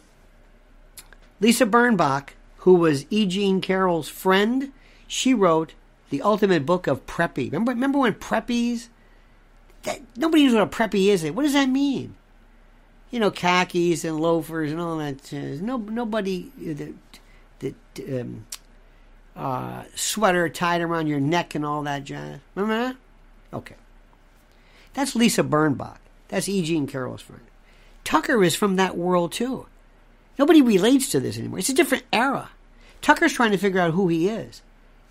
Lisa 1.39 1.65
Birnbach, 1.65 2.31
who 2.59 2.75
was 2.75 3.07
E. 3.09 3.25
Jean 3.25 3.61
Carroll's 3.61 4.09
friend, 4.09 4.73
she 5.07 5.33
wrote 5.33 5.75
the 6.11 6.23
ultimate 6.23 6.67
book 6.67 6.89
of 6.89 7.07
preppy. 7.07 7.53
Remember, 7.53 7.71
remember 7.71 8.01
when 8.01 8.15
preppies? 8.15 8.89
That, 9.85 10.01
nobody 10.17 10.45
knows 10.45 10.55
what 10.55 10.65
a 10.65 10.67
preppy 10.67 11.07
is. 11.07 11.23
What 11.31 11.45
does 11.45 11.53
that 11.53 11.69
mean? 11.69 12.17
You 13.13 13.21
know, 13.21 13.31
khakis 13.31 14.05
and 14.05 14.19
loafers 14.19 14.73
and 14.73 14.81
all 14.81 14.97
that. 14.97 15.33
Uh, 15.33 15.65
no, 15.65 15.77
nobody 15.77 16.51
the, 16.59 16.95
the 17.61 17.75
um, 18.23 18.47
uh, 19.37 19.85
sweater 19.95 20.49
tied 20.49 20.81
around 20.81 21.07
your 21.07 21.21
neck 21.21 21.55
and 21.55 21.65
all 21.65 21.85
that 21.85 22.03
jazz. 22.03 22.41
Remember 22.57 22.89
that? 22.89 22.97
Okay. 23.57 23.77
That's 24.95 25.15
Lisa 25.15 25.45
Birnbach. 25.45 25.99
That's 26.27 26.49
E. 26.49 26.61
Jean 26.63 26.89
Carroll's 26.89 27.23
friend. 27.23 27.43
Tucker 28.05 28.45
is 28.45 28.55
from 28.55 28.77
that 28.77 28.97
world 28.97 29.33
too. 29.33 29.67
Nobody 30.39 30.63
relates 30.63 31.09
to 31.11 31.21
this 31.21 31.39
anymore. 31.39 31.59
It's 31.59 31.69
a 31.69 31.75
different 31.75 32.05
era. 32.13 32.51
Tucker's 33.01 33.33
trying 33.33 33.53
to 33.53 33.59
figure 33.59 33.81
out 33.81 33.93
who 33.93 34.09
he 34.09 34.29
is. 34.29 34.63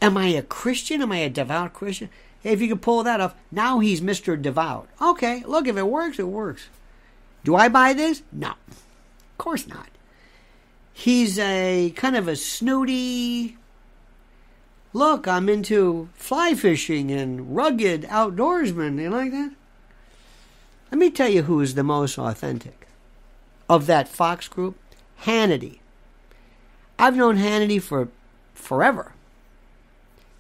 Am 0.02 0.18
I 0.18 0.28
a 0.28 0.42
Christian? 0.42 1.02
Am 1.02 1.12
I 1.12 1.18
a 1.18 1.30
devout 1.30 1.74
Christian? 1.74 2.10
If 2.44 2.62
you 2.62 2.68
could 2.68 2.82
pull 2.82 3.04
that 3.04 3.22
off, 3.22 3.36
now 3.52 3.80
he's 3.80 4.02
Mr. 4.02 4.40
Devout. 4.40 4.90
Okay, 5.02 5.44
look, 5.46 5.68
if 5.68 5.78
it 5.78 5.88
works, 5.88 6.20
it 6.20 6.28
works. 6.28 6.68
Do 7.44 7.56
I 7.56 7.70
buy 7.70 7.94
this? 7.94 8.22
No. 8.32 8.50
Of 8.50 9.38
course 9.38 9.68
not. 9.68 9.88
He's 10.92 11.40
a 11.40 11.92
kind 11.96 12.16
of 12.16 12.28
a 12.28 12.36
snooty, 12.36 13.58
look, 14.92 15.28
I'm 15.28 15.50
into 15.50 16.10
fly 16.14 16.54
fishing 16.54 17.12
and 17.12 17.56
rugged 17.56 18.04
outdoorsman. 18.04 19.02
You 19.02 19.10
like 19.10 19.32
that? 19.32 19.52
Let 20.92 21.00
me 21.00 21.10
tell 21.10 21.30
you 21.30 21.44
who 21.44 21.62
is 21.62 21.76
the 21.76 21.84
most 21.84 22.20
authentic 22.20 22.83
of 23.74 23.88
that 23.88 24.08
Fox 24.08 24.48
group 24.48 24.77
Hannity. 25.24 25.80
I've 27.00 27.15
known 27.15 27.38
Hannity 27.38 27.82
for 27.82 28.10
forever. 28.53 29.13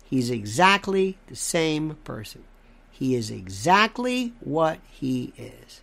He's 0.03 0.29
exactly 0.29 1.17
the 1.27 1.35
same 1.35 1.95
person. 2.03 2.43
He 2.91 3.15
is 3.15 3.31
exactly 3.31 4.33
what 4.39 4.77
he 4.87 5.33
is. 5.35 5.81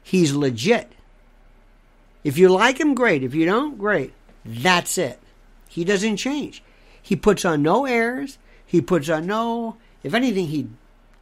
He's 0.00 0.32
legit. 0.32 0.92
If 2.22 2.38
you 2.38 2.48
like 2.48 2.78
him, 2.78 2.94
great. 2.94 3.24
If 3.24 3.34
you 3.34 3.46
don't, 3.46 3.76
great. 3.76 4.12
That's 4.44 4.96
it. 4.96 5.18
He 5.68 5.84
doesn't 5.84 6.18
change. 6.18 6.62
He 7.02 7.16
puts 7.16 7.44
on 7.44 7.62
no 7.62 7.84
airs. 7.84 8.38
He 8.64 8.80
puts 8.80 9.08
on 9.08 9.26
no, 9.26 9.76
if 10.04 10.14
anything, 10.14 10.46
he 10.46 10.68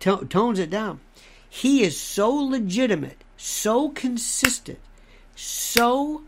to- 0.00 0.26
tones 0.26 0.58
it 0.58 0.68
down. 0.68 1.00
He 1.48 1.82
is 1.82 1.98
so 1.98 2.28
legitimate, 2.30 3.24
so 3.38 3.88
consistent, 3.88 4.78
so 5.34 6.22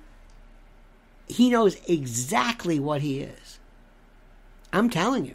he 1.27 1.51
knows 1.51 1.77
exactly 1.89 2.79
what 2.79 3.03
he 3.03 3.21
is. 3.21 3.59
I'm 4.73 4.91
telling 4.91 5.25
you. 5.25 5.35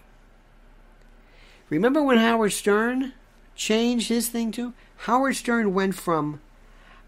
Remember 1.70 2.04
when 2.04 2.18
Howard 2.18 2.52
Stern 2.52 3.14
changed 3.56 4.10
his 4.10 4.30
thing 4.30 4.52
to? 4.54 4.74
Howard 4.98 5.36
Stern 5.36 5.74
went 5.74 5.96
from 5.96 6.42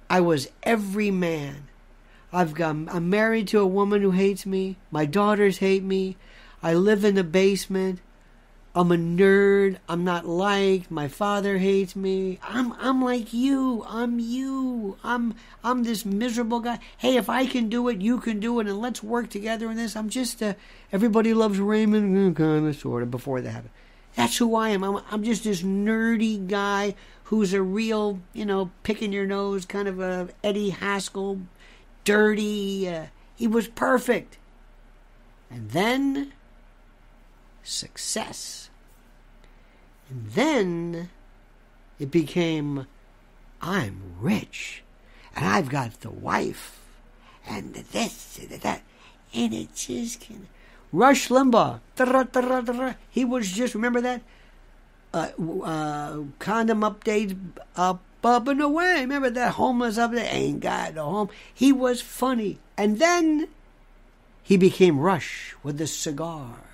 I 0.10 0.20
was 0.20 0.50
every 0.64 1.10
man. 1.10 1.68
I've 2.34 2.54
got 2.54 2.76
I'm 2.90 3.10
married 3.10 3.48
to 3.50 3.60
a 3.60 3.68
woman 3.68 4.02
who 4.02 4.12
hates 4.12 4.46
me. 4.46 4.78
My 4.92 5.06
daughters 5.06 5.58
hate 5.60 5.84
me. 5.84 6.18
I 6.62 6.74
live 6.74 7.04
in 7.04 7.16
the 7.16 7.24
basement. 7.24 8.00
I'm 8.74 8.92
a 8.92 8.96
nerd. 8.96 9.78
I'm 9.90 10.06
not 10.06 10.26
liked. 10.26 10.90
My 10.90 11.10
father 11.10 11.58
hates 11.58 11.94
me. 11.94 12.40
I'm 12.42 12.72
I'm 12.80 13.04
like 13.04 13.34
you. 13.34 13.84
I'm 13.88 14.18
you. 14.20 14.98
I'm 15.04 15.36
I'm 15.62 15.84
this 15.84 16.06
miserable 16.06 16.62
guy. 16.62 16.80
Hey, 16.98 17.18
if 17.18 17.30
I 17.30 17.46
can 17.46 17.68
do 17.68 17.90
it, 17.90 18.00
you 18.00 18.20
can 18.20 18.40
do 18.40 18.60
it, 18.62 18.68
and 18.68 18.80
let's 18.80 19.04
work 19.04 19.30
together 19.30 19.70
in 19.70 19.76
this. 19.76 19.98
I'm 19.98 20.10
just 20.10 20.42
a 20.42 20.56
everybody 20.92 21.34
loves 21.34 21.60
Raymond 21.60 22.36
kind 22.38 22.66
of 22.66 22.76
sort 22.78 23.04
of 23.04 23.12
before 23.12 23.42
that 23.42 23.52
happened. 23.52 23.74
That's 24.16 24.38
who 24.38 24.56
I 24.56 24.70
am. 24.70 24.84
I'm 24.84 25.04
I'm 25.12 25.24
just 25.24 25.44
this 25.44 25.64
nerdy 25.64 26.48
guy 26.48 26.96
who's 27.26 27.54
a 27.54 27.62
real, 27.62 28.20
you 28.32 28.46
know, 28.46 28.72
picking 28.84 29.12
your 29.12 29.26
nose 29.26 29.66
kind 29.66 29.90
of 29.90 30.00
a 30.00 30.30
Eddie 30.46 30.70
Haskell, 30.70 31.42
dirty. 32.06 32.88
Uh, 32.88 33.06
he 33.36 33.48
was 33.48 33.68
perfect. 33.68 34.38
And 35.50 35.72
then 35.72 36.32
success. 37.64 38.70
And 40.10 40.32
then 40.32 41.10
it 42.00 42.12
became 42.12 42.88
I'm 43.62 44.02
rich 44.20 44.84
and 45.36 45.46
I've 45.46 45.70
got 45.70 46.02
the 46.02 46.10
wife 46.10 46.80
and 47.48 47.74
the 47.74 47.84
this 47.84 48.40
and 48.40 48.50
the 48.50 48.58
that. 48.58 48.82
And 49.34 49.54
it 49.54 49.76
just 49.76 50.22
can. 50.22 50.48
Rush 50.92 51.30
Limbaugh. 51.30 51.80
He 53.10 53.24
was 53.24 53.52
just, 53.52 53.74
remember 53.76 54.02
that? 54.02 54.22
Uh, 55.14 55.30
uh, 55.64 56.20
condom 56.40 56.82
updates 56.82 57.38
up, 57.76 58.02
up 58.24 58.48
and 58.48 58.62
away. 58.62 59.02
Remember 59.02 59.30
that 59.30 59.54
homeless 59.54 59.98
up 59.98 60.12
there? 60.12 60.28
Ain't 60.30 60.60
got 60.60 60.96
no 60.96 61.06
home. 61.06 61.30
He 61.54 61.72
was 61.72 62.02
funny. 62.02 62.60
And 62.78 63.00
then 63.00 63.48
he 64.44 64.58
became 64.58 65.00
Rush 65.00 65.56
with 65.64 65.78
the 65.78 65.88
cigars 65.88 66.71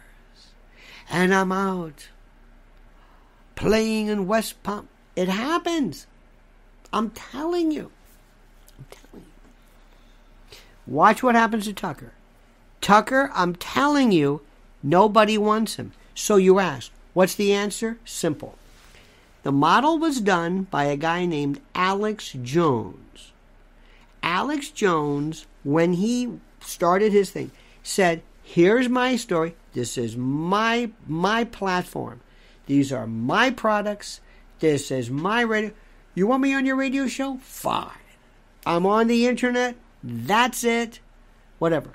and 1.09 1.33
I'm 1.33 1.51
out 1.51 2.09
playing 3.55 4.07
in 4.07 4.27
West 4.27 4.61
Palm. 4.63 4.87
It 5.15 5.27
happens. 5.27 6.07
I'm 6.93 7.09
telling 7.09 7.71
you. 7.71 7.91
I'm 8.77 8.85
telling 8.89 9.25
you. 9.25 10.57
Watch 10.85 11.23
what 11.23 11.35
happens 11.35 11.65
to 11.65 11.73
Tucker. 11.73 12.13
Tucker, 12.79 13.31
I'm 13.33 13.55
telling 13.55 14.11
you, 14.11 14.41
nobody 14.83 15.37
wants 15.37 15.75
him. 15.75 15.91
So 16.13 16.37
you 16.37 16.59
ask, 16.59 16.91
what's 17.13 17.35
the 17.35 17.51
answer? 17.51 17.97
Simple. 18.05 18.55
The 19.43 19.51
model 19.51 19.97
was 19.97 20.21
done 20.21 20.63
by 20.63 20.85
a 20.85 20.97
guy 20.97 21.25
named 21.25 21.61
Alex 21.73 22.35
Jones. 22.41 23.31
Alex 24.21 24.69
Jones, 24.69 25.45
when 25.63 25.93
he 25.93 26.39
started 26.59 27.11
his 27.11 27.31
thing, 27.31 27.51
said, 27.81 28.21
Here's 28.43 28.87
my 28.87 29.17
story. 29.17 29.55
This 29.77 29.95
is 29.95 30.17
my 30.17 30.89
my 31.05 31.43
platform. 31.43 32.21
These 32.65 32.91
are 32.91 33.05
my 33.05 33.51
products. 33.51 34.21
This 34.57 34.89
is 34.89 35.11
my 35.11 35.41
radio. 35.41 35.71
You 36.15 36.25
want 36.25 36.41
me 36.41 36.55
on 36.55 36.65
your 36.65 36.75
radio 36.75 37.05
show? 37.05 37.37
Fine. 37.43 37.91
I'm 38.65 38.87
on 38.87 39.05
the 39.05 39.27
internet. 39.27 39.75
That's 40.03 40.63
it. 40.63 40.99
whatever. 41.59 41.91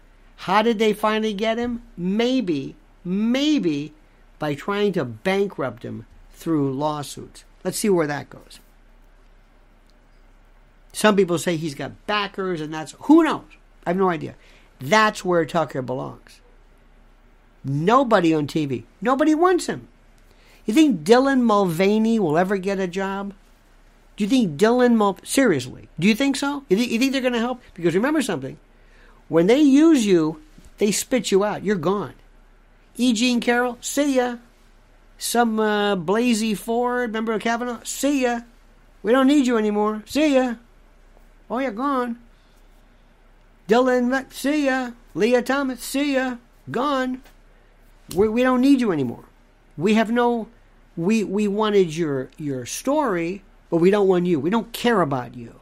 How 0.46 0.62
did 0.62 0.78
they 0.78 0.92
finally 0.92 1.34
get 1.34 1.58
him? 1.58 1.82
Maybe, 1.96 2.76
maybe 3.04 3.94
by 4.38 4.54
trying 4.54 4.92
to 4.92 5.04
bankrupt 5.04 5.82
him 5.82 6.06
through 6.30 6.72
lawsuits. 6.72 7.42
Let's 7.64 7.78
see 7.78 7.90
where 7.90 8.06
that 8.06 8.30
goes. 8.30 8.60
Some 10.92 11.16
people 11.16 11.36
say 11.36 11.56
he's 11.56 11.74
got 11.74 12.06
backers, 12.06 12.60
and 12.60 12.72
that's 12.72 12.94
who 13.00 13.24
knows. 13.24 13.50
I 13.84 13.90
have 13.90 13.96
no 13.96 14.08
idea. 14.08 14.36
That's 14.78 15.24
where 15.24 15.44
Tucker 15.44 15.82
belongs. 15.82 16.41
Nobody 17.64 18.35
on 18.35 18.47
TV. 18.47 18.85
Nobody 19.00 19.35
wants 19.35 19.66
him. 19.66 19.88
You 20.64 20.75
think 20.75 21.02
Dylan 21.04 21.42
Mulvaney 21.42 22.19
will 22.19 22.38
ever 22.38 22.57
get 22.57 22.78
a 22.78 22.87
job? 22.87 23.35
Do 24.16 24.25
you 24.25 24.28
think 24.28 24.57
Dylan 24.57 24.95
Mul 24.95 25.19
seriously? 25.23 25.88
Do 25.99 26.07
you 26.07 26.14
think 26.14 26.37
so? 26.37 26.64
You, 26.69 26.76
th- 26.76 26.88
you 26.88 26.99
think 26.99 27.12
they're 27.12 27.21
going 27.21 27.33
to 27.33 27.38
help? 27.38 27.62
Because 27.75 27.95
remember 27.95 28.23
something: 28.23 28.59
when 29.28 29.47
they 29.47 29.61
use 29.61 30.04
you, 30.07 30.42
they 30.78 30.90
spit 30.90 31.31
you 31.31 31.45
out. 31.45 31.64
You're 31.64 31.76
gone. 31.76 32.14
E. 32.97 33.12
Jean 33.12 33.40
Carroll, 33.40 33.78
see 33.81 34.16
ya. 34.16 34.37
Some 35.19 35.59
uh, 35.59 35.97
Blasey 35.97 36.57
Ford, 36.57 37.12
member 37.12 37.33
of 37.33 37.40
Kavanaugh? 37.40 37.81
See 37.85 38.23
ya. 38.23 38.40
We 39.02 39.12
don't 39.12 39.26
need 39.26 39.47
you 39.47 39.57
anymore. 39.57 40.02
See 40.07 40.35
ya. 40.35 40.57
Oh, 41.50 41.59
you're 41.59 41.71
gone. 41.71 42.19
Dylan, 43.69 44.33
see 44.33 44.66
ya. 44.66 44.90
Lia 45.14 45.42
Thomas, 45.42 45.83
see 45.83 46.14
ya. 46.14 46.37
Gone. 46.71 47.23
We, 48.14 48.28
we 48.28 48.42
don't 48.42 48.61
need 48.61 48.80
you 48.80 48.92
anymore. 48.92 49.25
We 49.76 49.94
have 49.94 50.11
no. 50.11 50.49
We 50.97 51.25
we 51.25 51.49
wanted 51.49 51.97
your 51.97 52.30
your 52.37 52.66
story, 52.66 53.42
but 53.71 53.78
we 53.78 53.90
don't 53.90 54.09
want 54.09 54.26
you. 54.26 54.38
We 54.38 54.50
don't 54.50 54.73
care 54.73 55.00
about 55.00 55.35
you. 55.35 55.61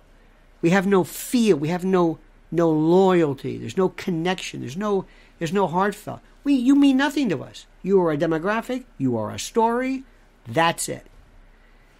We 0.60 0.70
have 0.70 0.86
no 0.86 1.04
feel. 1.04 1.56
We 1.56 1.68
have 1.68 1.84
no 1.84 2.18
no 2.50 2.70
loyalty. 2.70 3.58
There's 3.58 3.76
no 3.76 3.90
connection. 3.90 4.60
There's 4.60 4.76
no 4.76 5.06
there's 5.38 5.52
no 5.52 5.66
heartfelt. 5.66 6.20
We 6.42 6.54
you 6.54 6.74
mean 6.74 6.96
nothing 6.96 7.28
to 7.28 7.42
us. 7.44 7.66
You 7.82 8.00
are 8.02 8.12
a 8.12 8.18
demographic. 8.18 8.84
You 8.98 9.16
are 9.16 9.30
a 9.30 9.38
story. 9.38 10.04
That's 10.46 10.88
it. 10.88 11.06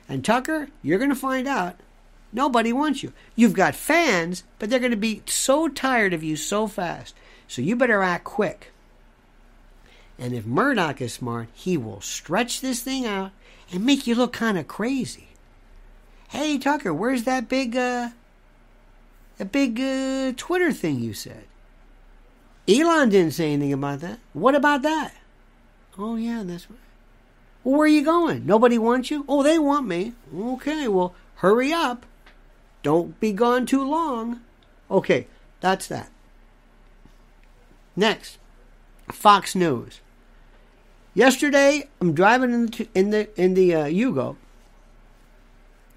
And 0.09 0.25
Tucker, 0.25 0.69
you're 0.83 0.99
going 0.99 1.11
to 1.11 1.17
find 1.17 1.47
out 1.47 1.77
nobody 2.33 2.73
wants 2.73 3.03
you. 3.03 3.13
You've 3.37 3.55
got 3.55 3.77
fans, 3.77 4.43
but 4.59 4.69
they're 4.69 4.81
going 4.81 4.91
to 4.91 4.97
be 4.97 5.23
so 5.27 5.69
tired 5.69 6.13
of 6.13 6.25
you 6.25 6.35
so 6.35 6.67
fast. 6.67 7.15
So 7.47 7.63
you 7.63 7.77
better 7.77 8.03
act 8.03 8.25
quick. 8.25 8.73
And 10.21 10.35
if 10.35 10.45
Murdoch 10.45 11.01
is 11.01 11.15
smart, 11.15 11.49
he 11.55 11.79
will 11.79 12.03
stretch 12.03 12.61
this 12.61 12.83
thing 12.83 13.07
out 13.07 13.33
and 13.73 13.87
make 13.87 14.07
you 14.07 14.15
look 14.15 14.35
kind 14.35 14.59
of 14.59 14.69
crazy. 14.69 15.29
Hey 16.29 16.59
Tucker, 16.59 16.93
where's 16.93 17.25
that 17.25 17.49
big 17.49 17.75
uh 17.75 18.11
that 19.39 19.51
big 19.51 19.81
uh, 19.81 20.33
Twitter 20.37 20.73
thing 20.73 21.01
you 21.01 21.15
said? 21.15 21.45
Elon 22.69 23.09
didn't 23.09 23.33
say 23.33 23.55
anything 23.55 23.73
about 23.73 24.01
that. 24.01 24.19
What 24.35 24.55
about 24.55 24.83
that? 24.83 25.15
Oh 25.99 26.17
yeah, 26.17 26.43
that's 26.45 26.71
right. 26.71 26.79
Well, 27.65 27.79
where 27.79 27.85
are 27.85 27.89
you 27.89 28.05
going? 28.05 28.45
Nobody 28.45 28.77
wants 28.77 29.11
you? 29.11 29.25
Oh, 29.27 29.43
they 29.43 29.59
want 29.59 29.87
me. 29.87 30.13
Okay, 30.37 30.87
well, 30.87 31.15
hurry 31.37 31.73
up. 31.73 32.05
Don't 32.83 33.19
be 33.19 33.33
gone 33.33 33.65
too 33.65 33.83
long. 33.83 34.41
Okay, 34.91 35.27
that's 35.61 35.87
that. 35.89 36.11
Next, 37.97 38.39
Fox 39.11 39.55
News. 39.55 40.01
Yesterday, 41.21 41.87
I'm 42.01 42.15
driving 42.15 42.51
in 42.55 42.65
the 42.65 42.89
in 42.95 43.11
the 43.11 43.39
in 43.39 43.53
the 43.53 43.75
uh, 43.75 43.85
Yugo. 43.85 44.37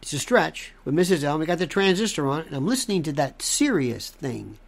It's 0.02 0.12
a 0.12 0.20
stretch 0.20 0.74
with 0.84 0.94
Mrs. 0.96 1.24
Elm. 1.24 1.40
We 1.40 1.46
got 1.46 1.60
the 1.60 1.66
transistor 1.66 2.28
on, 2.28 2.42
and 2.42 2.54
I'm 2.54 2.68
listening 2.68 3.04
to 3.04 3.14
that 3.14 3.42
Sirius 3.42 4.10
thing, 4.10 4.60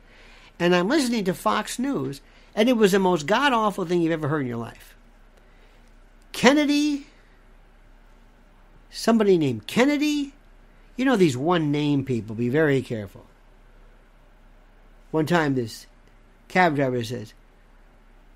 and 0.57 0.74
I'm 0.74 0.88
listening 0.88 1.25
to 1.25 1.33
Fox 1.33 1.77
News, 1.77 2.21
and 2.55 2.69
it 2.69 2.77
was 2.77 2.93
the 2.93 3.00
most 3.00 3.27
god 3.27 3.51
awful 3.51 3.84
thing 3.84 4.01
you've 4.01 4.13
ever 4.13 4.30
heard 4.30 4.43
in 4.43 4.47
your 4.47 4.56
life. 4.56 4.95
Kennedy, 6.32 7.08
somebody 8.89 9.38
named 9.38 9.67
Kennedy. 9.67 10.32
You 10.95 11.03
know 11.03 11.17
these 11.17 11.36
one 11.36 11.69
name 11.69 12.06
people. 12.06 12.34
Be 12.34 12.47
very 12.47 12.82
careful. 12.82 13.25
One 15.12 15.25
time, 15.25 15.56
this 15.56 15.86
cab 16.47 16.77
driver 16.77 17.03
says, 17.03 17.34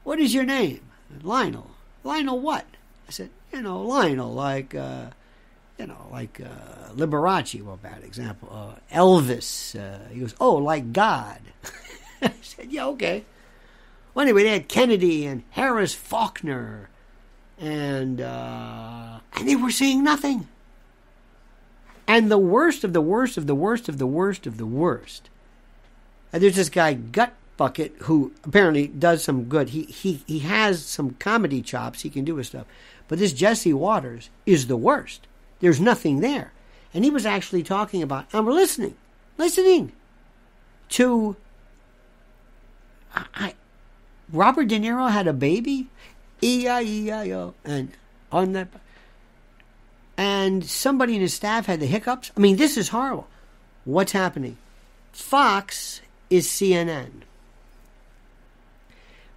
"What 0.04 0.20
is 0.20 0.34
your 0.34 0.44
name?" 0.44 0.82
Lionel. 1.24 1.69
Lionel 2.04 2.40
what? 2.40 2.66
I 3.08 3.12
said, 3.12 3.30
you 3.52 3.62
know, 3.62 3.82
Lionel, 3.82 4.34
like, 4.34 4.76
uh, 4.76 5.08
you 5.78 5.88
know, 5.88 6.08
like 6.12 6.42
uh, 6.42 6.94
Liberace, 6.94 7.62
well, 7.64 7.78
bad 7.78 8.04
example. 8.04 8.50
Uh, 8.52 8.96
Elvis. 8.96 9.80
Uh, 9.80 10.10
he 10.10 10.20
goes, 10.20 10.36
oh, 10.40 10.56
like 10.56 10.94
God. 10.94 11.40
I 12.22 12.34
said, 12.42 12.72
yeah, 12.72 12.88
okay. 12.88 13.26
Well, 14.14 14.24
anyway, 14.24 14.44
they 14.44 14.50
had 14.50 14.68
Kennedy 14.68 15.26
and 15.26 15.44
Harris 15.52 15.94
Faulkner, 15.94 16.90
and 17.58 18.20
uh, 18.20 19.20
and 19.34 19.48
they 19.48 19.56
were 19.56 19.72
saying 19.72 20.04
nothing. 20.04 20.48
And 22.08 22.32
the 22.32 22.40
worst 22.40 22.84
of 22.84 22.94
the 22.94 23.02
worst 23.02 23.38
of 23.38 23.48
the 23.48 23.56
worst 23.56 23.88
of 23.88 23.98
the 24.00 24.08
worst 24.08 24.48
of 24.48 24.58
the 24.58 24.66
worst. 24.66 25.30
And 26.34 26.44
there's 26.44 26.56
this 26.56 26.70
guy, 26.70 26.94
Gut 26.94 27.34
Bucket, 27.60 27.94
who 28.04 28.32
apparently 28.46 28.88
does 28.88 29.22
some 29.22 29.44
good. 29.44 29.72
He 29.72 29.84
he 29.84 30.24
he 30.26 30.40
has 30.40 30.86
some 30.86 31.16
comedy 31.16 31.62
chops. 31.62 32.04
He 32.04 32.10
can 32.10 32.24
do 32.24 32.38
his 32.38 32.48
stuff. 32.48 32.66
But 33.10 33.20
this 33.20 33.34
Jesse 33.34 33.74
Watters 33.74 34.30
is 34.46 34.68
the 34.68 34.78
worst. 34.78 35.28
There's 35.60 35.82
nothing 35.82 36.22
there. 36.22 36.54
And 36.94 37.04
he 37.04 37.12
was 37.12 37.26
actually 37.26 37.64
talking 37.64 38.02
about. 38.02 38.28
I'm 38.32 38.48
listening, 38.48 38.96
listening 39.38 39.92
to. 40.92 41.36
I, 43.14 43.26
I 43.36 43.56
Robert 44.32 44.70
De 44.70 44.80
Niro 44.80 45.12
had 45.12 45.28
a 45.28 45.34
baby, 45.34 45.88
E 46.42 46.66
I 46.66 46.82
E 46.82 47.12
I 47.12 47.30
O, 47.32 47.56
and 47.66 47.92
on 48.32 48.54
that, 48.54 48.70
and 50.16 50.64
somebody 50.64 51.16
in 51.16 51.22
his 51.22 51.34
staff 51.34 51.66
had 51.66 51.82
the 51.82 51.88
hiccups. 51.88 52.32
I 52.38 52.40
mean, 52.40 52.56
this 52.56 52.78
is 52.78 52.88
horrible. 52.88 53.28
What's 53.84 54.14
happening? 54.14 54.56
Fox 55.12 56.00
is 56.30 56.48
CNN. 56.48 57.24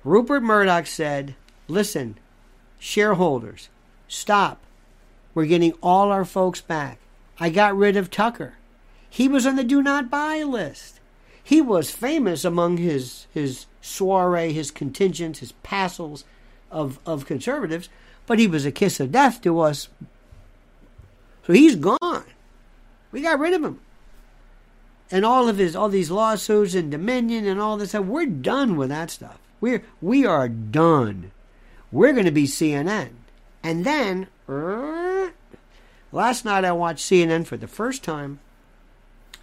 Rupert 0.04 0.42
Murdoch 0.42 0.86
said, 0.86 1.36
Listen, 1.68 2.18
shareholders, 2.78 3.68
stop. 4.08 4.60
We're 5.34 5.46
getting 5.46 5.72
all 5.82 6.10
our 6.10 6.24
folks 6.24 6.60
back. 6.60 6.98
I 7.38 7.50
got 7.50 7.76
rid 7.76 7.96
of 7.96 8.10
Tucker. 8.10 8.54
He 9.08 9.28
was 9.28 9.46
on 9.46 9.56
the 9.56 9.64
do 9.64 9.82
not 9.82 10.10
buy 10.10 10.42
list. 10.42 11.00
He 11.42 11.60
was 11.60 11.90
famous 11.90 12.44
among 12.44 12.76
his, 12.76 13.26
his 13.32 13.66
soiree, 13.80 14.52
his 14.52 14.70
contingents, 14.70 15.40
his 15.40 15.52
passels 15.62 16.24
of, 16.70 16.98
of 17.04 17.26
conservatives, 17.26 17.88
but 18.26 18.38
he 18.38 18.46
was 18.46 18.64
a 18.64 18.72
kiss 18.72 19.00
of 19.00 19.12
death 19.12 19.40
to 19.42 19.60
us. 19.60 19.88
So 21.46 21.52
he's 21.52 21.76
gone. 21.76 22.24
We 23.10 23.20
got 23.22 23.38
rid 23.38 23.54
of 23.54 23.64
him. 23.64 23.80
And 25.10 25.26
all 25.26 25.48
of 25.48 25.58
his 25.58 25.76
all 25.76 25.90
these 25.90 26.10
lawsuits 26.10 26.74
and 26.74 26.90
Dominion 26.90 27.46
and 27.46 27.60
all 27.60 27.76
this 27.76 27.90
stuff, 27.90 28.06
we're 28.06 28.24
done 28.24 28.76
with 28.76 28.88
that 28.88 29.10
stuff. 29.10 29.38
We're 29.62 29.82
we 30.02 30.26
are 30.26 30.48
done. 30.48 31.30
We're 31.90 32.12
going 32.12 32.26
to 32.26 32.30
be 32.30 32.44
CNN. 32.44 33.12
And 33.62 33.86
then 33.86 34.26
last 36.10 36.44
night 36.44 36.64
I 36.64 36.72
watched 36.72 37.10
CNN 37.10 37.46
for 37.46 37.56
the 37.56 37.68
first 37.68 38.02
time 38.04 38.40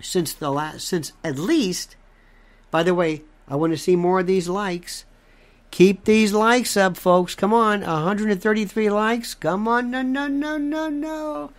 since 0.01 0.33
the 0.33 0.51
last 0.51 0.85
since 0.85 1.13
at 1.23 1.39
least 1.39 1.95
by 2.71 2.83
the 2.83 2.93
way, 2.93 3.23
I 3.47 3.55
want 3.55 3.73
to 3.73 3.77
see 3.77 3.95
more 3.95 4.19
of 4.19 4.27
these 4.27 4.47
likes. 4.47 5.05
Keep 5.71 6.05
these 6.05 6.33
likes 6.33 6.75
up, 6.77 6.97
folks. 6.97 7.35
Come 7.35 7.53
on, 7.53 7.81
133 7.81 8.89
likes. 8.89 9.33
Come 9.33 9.67
on, 9.67 9.89
no, 9.91 10.01
no, 10.01 10.27
no, 10.27 10.57
no, 10.57 10.89
no. 10.89 11.51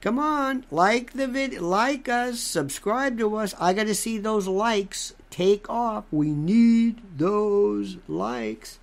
Come 0.00 0.18
on, 0.18 0.64
like 0.70 1.14
the 1.14 1.26
video, 1.26 1.62
like 1.62 2.08
us, 2.08 2.38
subscribe 2.38 3.18
to 3.18 3.36
us. 3.36 3.54
I 3.58 3.72
got 3.72 3.86
to 3.88 3.94
see 3.94 4.18
those 4.18 4.46
likes 4.46 5.14
take 5.30 5.68
off. 5.68 6.04
We 6.10 6.30
need 6.30 7.00
those 7.16 7.96
likes. 8.08 8.78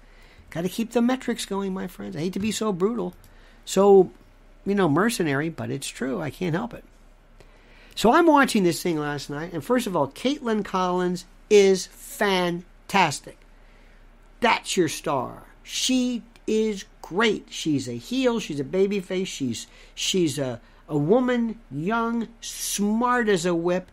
Got 0.49 0.62
to 0.62 0.69
keep 0.69 0.91
the 0.91 1.01
metrics 1.01 1.45
going, 1.45 1.73
my 1.73 1.88
friends. 1.88 2.15
I 2.15 2.19
hate 2.19 2.34
to 2.34 2.39
be 2.39 2.51
so 2.51 2.71
brutal, 2.71 3.13
so, 3.65 4.12
you 4.65 4.75
know, 4.75 4.88
mercenary, 4.88 5.49
but 5.49 5.71
it's 5.71 5.88
true. 5.88 6.21
I 6.21 6.29
can't 6.29 6.56
help 6.56 6.73
it. 6.73 6.84
So 7.95 8.12
I'm 8.13 8.27
watching 8.27 8.63
this 8.63 8.82
thing 8.82 8.99
last 8.99 9.29
night, 9.29 9.53
and 9.53 9.63
first 9.63 9.88
of 9.88 9.95
all, 9.95 10.08
Kaitlan 10.08 10.63
Collins 10.63 11.25
is 11.49 11.88
fantastic. 11.88 13.38
That's 14.39 14.75
your 14.75 14.89
star. 14.89 15.43
She 15.63 16.23
is 16.45 16.86
great. 17.01 17.47
She's 17.49 17.88
a 17.88 17.97
heel. 17.97 18.39
She's 18.39 18.60
a 18.60 18.63
baby 18.63 18.99
face. 18.99 19.27
She's 19.27 19.67
she's 19.95 20.38
a 20.38 20.60
a 20.89 20.97
woman, 20.97 21.60
young, 21.71 22.27
smart 22.41 23.29
as 23.29 23.45
a 23.45 23.56
whip, 23.56 23.89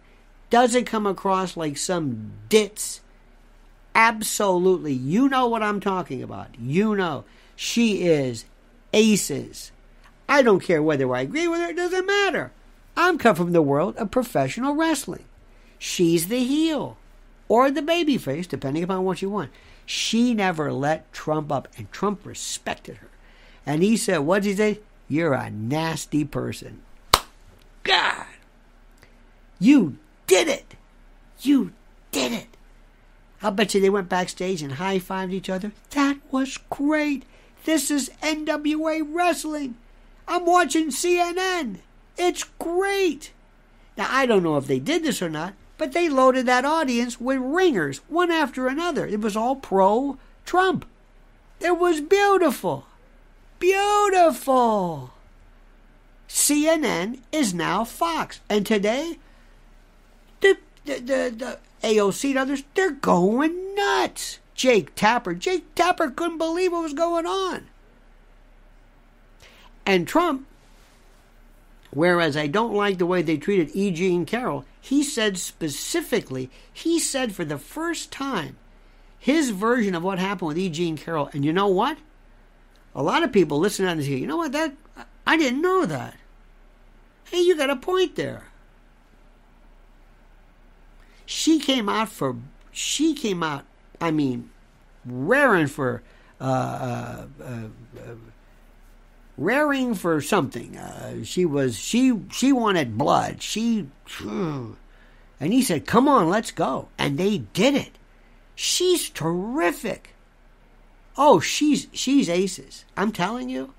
doesn't 0.50 0.84
come 0.84 1.06
across 1.06 1.56
like 1.56 1.76
some 1.76 2.32
ditz. 2.48 3.00
Absolutely. 3.94 4.92
You 4.92 5.28
know 5.28 5.46
what 5.48 5.62
I'm 5.62 5.80
talking 5.80 6.22
about. 6.22 6.48
You 6.60 6.94
know. 6.94 7.24
She 7.56 8.04
is 8.04 8.46
aces. 8.92 9.70
I 10.28 10.42
don't 10.42 10.60
care 10.62 10.82
whether 10.82 11.14
I 11.14 11.22
agree 11.22 11.48
with 11.48 11.60
her, 11.60 11.68
it 11.70 11.76
doesn't 11.76 12.06
matter. 12.06 12.52
I'm 12.96 13.18
come 13.18 13.34
from 13.34 13.52
the 13.52 13.62
world 13.62 13.96
of 13.96 14.10
professional 14.10 14.74
wrestling. 14.74 15.24
She's 15.78 16.28
the 16.28 16.42
heel. 16.44 16.96
or 17.48 17.70
the 17.70 17.82
baby 17.82 18.16
face, 18.16 18.46
depending 18.46 18.84
upon 18.84 19.04
what 19.04 19.20
you 19.20 19.28
want. 19.28 19.50
She 19.84 20.34
never 20.34 20.72
let 20.72 21.12
Trump 21.12 21.50
up, 21.50 21.66
and 21.76 21.90
Trump 21.90 22.24
respected 22.24 22.98
her. 22.98 23.08
And 23.66 23.82
he 23.82 23.96
said, 23.96 24.18
What 24.18 24.44
did 24.44 24.50
he 24.50 24.56
say? 24.56 24.80
You're 25.08 25.34
a 25.34 25.50
nasty 25.50 26.24
person. 26.24 26.82
God, 27.82 28.26
you 29.58 29.98
did 30.30 30.46
it. 30.46 30.76
You 31.40 31.72
did 32.12 32.30
it. 32.30 32.56
I'll 33.42 33.50
bet 33.50 33.74
you 33.74 33.80
they 33.80 33.90
went 33.90 34.08
backstage 34.08 34.62
and 34.62 34.74
high 34.74 35.00
fived 35.00 35.32
each 35.32 35.50
other. 35.50 35.72
That 35.90 36.18
was 36.30 36.56
great. 36.70 37.24
This 37.64 37.90
is 37.90 38.12
NWA 38.22 39.02
Wrestling. 39.04 39.74
I'm 40.28 40.46
watching 40.46 40.90
CNN. 40.90 41.78
It's 42.16 42.44
great. 42.60 43.32
Now, 43.96 44.06
I 44.08 44.24
don't 44.24 44.44
know 44.44 44.56
if 44.56 44.68
they 44.68 44.78
did 44.78 45.02
this 45.02 45.20
or 45.20 45.28
not, 45.28 45.54
but 45.78 45.90
they 45.92 46.08
loaded 46.08 46.46
that 46.46 46.64
audience 46.64 47.20
with 47.20 47.38
ringers, 47.38 47.98
one 48.06 48.30
after 48.30 48.68
another. 48.68 49.06
It 49.06 49.20
was 49.20 49.36
all 49.36 49.56
pro 49.56 50.16
Trump. 50.46 50.86
It 51.58 51.76
was 51.76 52.00
beautiful. 52.00 52.86
Beautiful. 53.58 55.12
CNN 56.28 57.18
is 57.32 57.52
now 57.52 57.82
Fox. 57.84 58.38
And 58.48 58.64
today, 58.64 59.18
the, 60.84 60.94
the, 60.94 61.34
the, 61.36 61.58
AOC 61.82 62.30
and 62.30 62.38
others, 62.38 62.62
they're 62.74 62.90
going 62.90 63.74
nuts. 63.74 64.38
Jake 64.54 64.94
Tapper. 64.94 65.34
Jake 65.34 65.74
Tapper 65.74 66.10
couldn't 66.10 66.38
believe 66.38 66.72
what 66.72 66.82
was 66.82 66.92
going 66.92 67.26
on. 67.26 67.66
And 69.86 70.06
Trump, 70.06 70.46
whereas 71.90 72.36
I 72.36 72.46
don't 72.46 72.74
like 72.74 72.98
the 72.98 73.06
way 73.06 73.22
they 73.22 73.38
treated 73.38 73.70
E. 73.74 73.90
Jean 73.90 74.26
Carroll, 74.26 74.66
he 74.80 75.02
said 75.02 75.38
specifically, 75.38 76.50
he 76.72 76.98
said 76.98 77.34
for 77.34 77.44
the 77.44 77.58
first 77.58 78.12
time, 78.12 78.56
his 79.18 79.50
version 79.50 79.94
of 79.94 80.02
what 80.02 80.18
happened 80.18 80.48
with 80.48 80.58
E. 80.58 80.68
Jean 80.68 80.96
Carroll. 80.96 81.30
And 81.32 81.44
you 81.44 81.52
know 81.52 81.68
what? 81.68 81.98
A 82.94 83.02
lot 83.02 83.22
of 83.22 83.32
people 83.32 83.58
listen 83.58 83.86
to 83.86 83.94
this. 83.94 84.08
You 84.08 84.26
know 84.26 84.38
what? 84.38 84.52
That 84.52 84.74
I 85.26 85.36
didn't 85.36 85.62
know 85.62 85.86
that. 85.86 86.16
Hey, 87.24 87.40
you 87.40 87.56
got 87.56 87.70
a 87.70 87.76
point 87.76 88.16
there. 88.16 88.44
She 91.30 91.60
came 91.60 91.88
out 91.88 92.08
for. 92.08 92.34
She 92.72 93.14
came 93.14 93.44
out. 93.44 93.64
I 94.00 94.10
mean, 94.10 94.50
raring 95.06 95.68
for. 95.68 96.02
Uh, 96.40 97.26
uh, 97.40 97.44
uh, 97.44 98.14
raring 99.38 99.94
for 99.94 100.20
something. 100.20 100.76
Uh, 100.76 101.22
she 101.22 101.44
was 101.44 101.78
she 101.78 102.18
she 102.32 102.52
wanted 102.52 102.98
blood. 102.98 103.42
She 103.42 103.86
and 104.20 104.76
he 105.38 105.62
said, 105.62 105.86
"Come 105.86 106.08
on, 106.08 106.28
let's 106.28 106.50
go." 106.50 106.88
And 106.98 107.16
they 107.16 107.38
did 107.38 107.76
it. 107.76 107.92
She's 108.56 109.08
terrific. 109.08 110.16
Oh, 111.16 111.38
she's 111.38 111.86
she's 111.92 112.28
aces. 112.28 112.84
I'm 112.96 113.12
telling 113.12 113.48
you. 113.48 113.72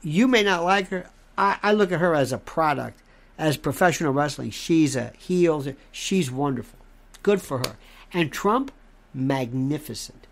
You 0.00 0.26
may 0.26 0.42
not 0.42 0.64
like 0.64 0.88
her. 0.88 1.10
I, 1.36 1.58
I 1.62 1.72
look 1.72 1.92
at 1.92 2.00
her 2.00 2.14
as 2.14 2.32
a 2.32 2.38
product, 2.38 2.99
as 3.40 3.56
professional 3.56 4.12
wrestling. 4.12 4.50
She's 4.50 4.94
a 4.94 5.12
heel. 5.18 5.64
She's 5.90 6.30
wonderful. 6.30 6.78
Good 7.22 7.40
for 7.40 7.58
her. 7.58 7.76
And 8.12 8.30
Trump, 8.30 8.70
magnificent. 9.14 10.26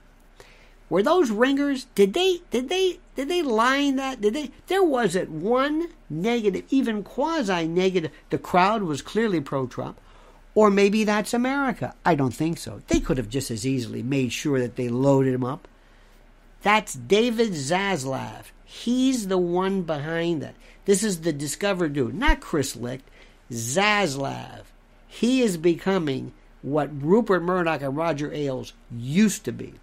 Were 0.91 1.03
those 1.03 1.31
ringers? 1.31 1.87
Did 1.95 2.13
they? 2.13 2.43
Did 2.51 2.69
they? 2.69 3.01
Did 3.17 3.29
they 3.29 3.43
line 3.43 3.97
that? 3.97 4.21
Did 4.21 4.35
they? 4.35 4.51
There 4.69 4.85
wasn't 4.85 5.31
one 5.31 5.89
negative, 6.09 6.65
even 6.71 7.03
quasi 7.03 7.67
negative. 7.67 8.11
The 8.31 8.39
crowd 8.39 8.83
was 8.83 9.03
clearly 9.03 9.41
pro-Trump. 9.41 9.99
Or 10.55 10.71
maybe 10.71 11.05
that's 11.05 11.35
America. 11.35 11.95
I 12.05 12.15
don't 12.15 12.35
think 12.35 12.59
so. 12.59 12.83
They 12.89 13.01
could 13.01 13.17
have 13.17 13.29
just 13.29 13.51
as 13.51 13.67
easily 13.67 14.03
made 14.03 14.33
sure 14.33 14.59
that 14.61 14.77
they 14.77 14.89
loaded 14.89 15.35
him 15.35 15.45
up. 15.45 15.69
That's 16.63 16.95
David 16.95 17.53
Zaslav. 17.53 18.47
He's 18.65 19.29
the 19.29 19.39
one 19.39 19.83
behind 19.83 20.43
that. 20.43 20.55
This 20.89 21.05
is 21.05 21.21
the 21.21 21.35
Discover 21.35 21.91
dude, 21.91 22.15
not 22.15 22.41
Chris 22.41 22.75
Licht. 22.75 23.07
Zaslav. 23.53 24.63
He 25.07 25.43
is 25.43 25.59
becoming 25.59 26.33
what 26.63 26.89
Rupert 27.03 27.43
Murdoch 27.43 27.83
and 27.83 27.95
Roger 27.95 28.33
Ailes 28.33 28.73
used 28.91 29.45
to 29.45 29.53
be. 29.53 29.75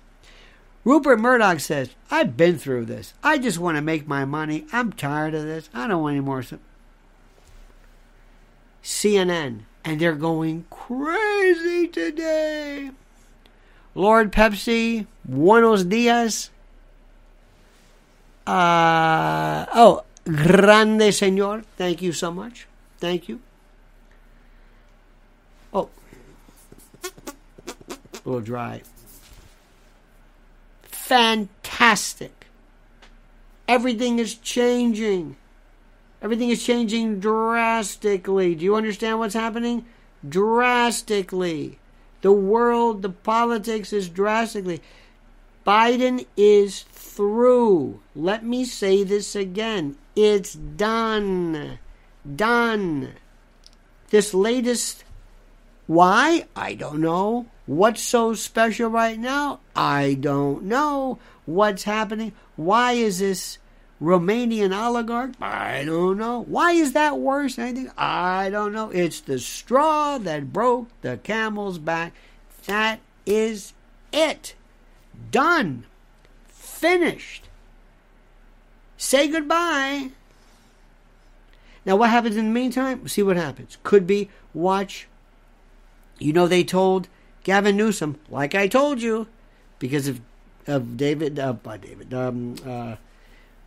Rupert 0.83 1.19
Murdoch 1.19 1.59
says, 1.59 1.91
I've 2.09 2.35
been 2.35 2.57
through 2.57 2.85
this. 2.85 3.13
I 3.23 3.37
just 3.37 3.59
want 3.59 3.77
to 3.77 3.83
make 3.83 4.07
my 4.07 4.25
money. 4.25 4.65
I'm 4.73 4.93
tired 4.93 5.35
of 5.35 5.43
this. 5.43 5.69
I 5.75 5.85
don't 5.85 6.01
want 6.01 6.13
any 6.13 6.25
more. 6.25 6.43
CNN, 8.81 9.59
and 9.83 10.01
they're 10.01 10.15
going 10.15 10.65
crazy 10.71 11.87
today. 11.87 12.89
Lord 13.93 14.31
Pepsi, 14.31 15.05
buenos 15.23 15.83
dias. 15.83 16.49
Uh, 18.47 19.67
oh, 19.75 20.03
grande 20.25 21.11
señor. 21.11 21.63
Thank 21.77 22.01
you 22.01 22.11
so 22.11 22.31
much. 22.31 22.67
Thank 22.99 23.29
you. 23.29 23.39
Oh, 25.73 25.89
a 27.03 27.09
little 28.25 28.41
dry. 28.41 28.81
Fantastic. 30.83 32.47
Everything 33.67 34.19
is 34.19 34.35
changing. 34.35 35.35
Everything 36.21 36.49
is 36.49 36.65
changing 36.65 37.19
drastically. 37.19 38.55
Do 38.55 38.63
you 38.65 38.75
understand 38.75 39.19
what's 39.19 39.35
happening? 39.35 39.85
Drastically. 40.27 41.77
The 42.21 42.31
world, 42.31 43.03
the 43.03 43.09
politics 43.09 43.93
is 43.93 44.09
drastically. 44.09 44.81
Biden 45.65 46.27
is 46.37 46.83
through. 46.91 47.99
Let 48.15 48.45
me 48.45 48.65
say 48.65 49.03
this 49.03 49.35
again. 49.35 49.97
It's 50.15 50.53
done. 50.53 51.79
Done. 52.35 53.13
This 54.09 54.33
latest. 54.33 55.03
Why? 55.87 56.45
I 56.55 56.75
don't 56.75 57.01
know. 57.01 57.47
What's 57.65 58.01
so 58.01 58.35
special 58.35 58.89
right 58.89 59.17
now? 59.17 59.59
I 59.75 60.13
don't 60.19 60.63
know. 60.63 61.17
What's 61.45 61.83
happening? 61.83 62.33
Why 62.55 62.93
is 62.93 63.19
this 63.19 63.57
Romanian 64.01 64.71
oligarch? 64.71 65.33
I 65.41 65.83
don't 65.83 66.17
know. 66.17 66.41
Why 66.41 66.73
is 66.73 66.93
that 66.93 67.17
worse 67.17 67.55
than 67.55 67.69
anything? 67.69 67.91
I 67.97 68.51
don't 68.51 68.71
know. 68.71 68.91
It's 68.91 69.19
the 69.19 69.39
straw 69.39 70.19
that 70.19 70.53
broke 70.53 70.89
the 71.01 71.17
camel's 71.17 71.79
back. 71.79 72.13
That 72.67 72.99
is 73.25 73.73
it. 74.11 74.53
Done. 75.31 75.85
Finished. 76.47 77.47
Say 78.97 79.27
goodbye. 79.27 80.11
Now, 81.85 81.95
what 81.97 82.09
happens 82.09 82.35
in 82.35 82.45
the 82.45 82.51
meantime? 82.51 82.99
We'll 82.99 83.09
See 83.09 83.23
what 83.23 83.37
happens. 83.37 83.77
Could 83.83 84.07
be 84.07 84.29
watch. 84.53 85.07
You 86.17 86.33
know, 86.33 86.47
they 86.47 86.63
told 86.63 87.07
Gavin 87.43 87.77
Newsom, 87.77 88.17
like 88.29 88.55
I 88.55 88.67
told 88.67 89.01
you, 89.01 89.27
because 89.79 90.07
of 90.07 90.21
of 90.67 90.97
David, 90.97 91.37
uh, 91.37 91.53
David, 91.79 92.11
um, 92.11 92.55
uh, 92.65 92.95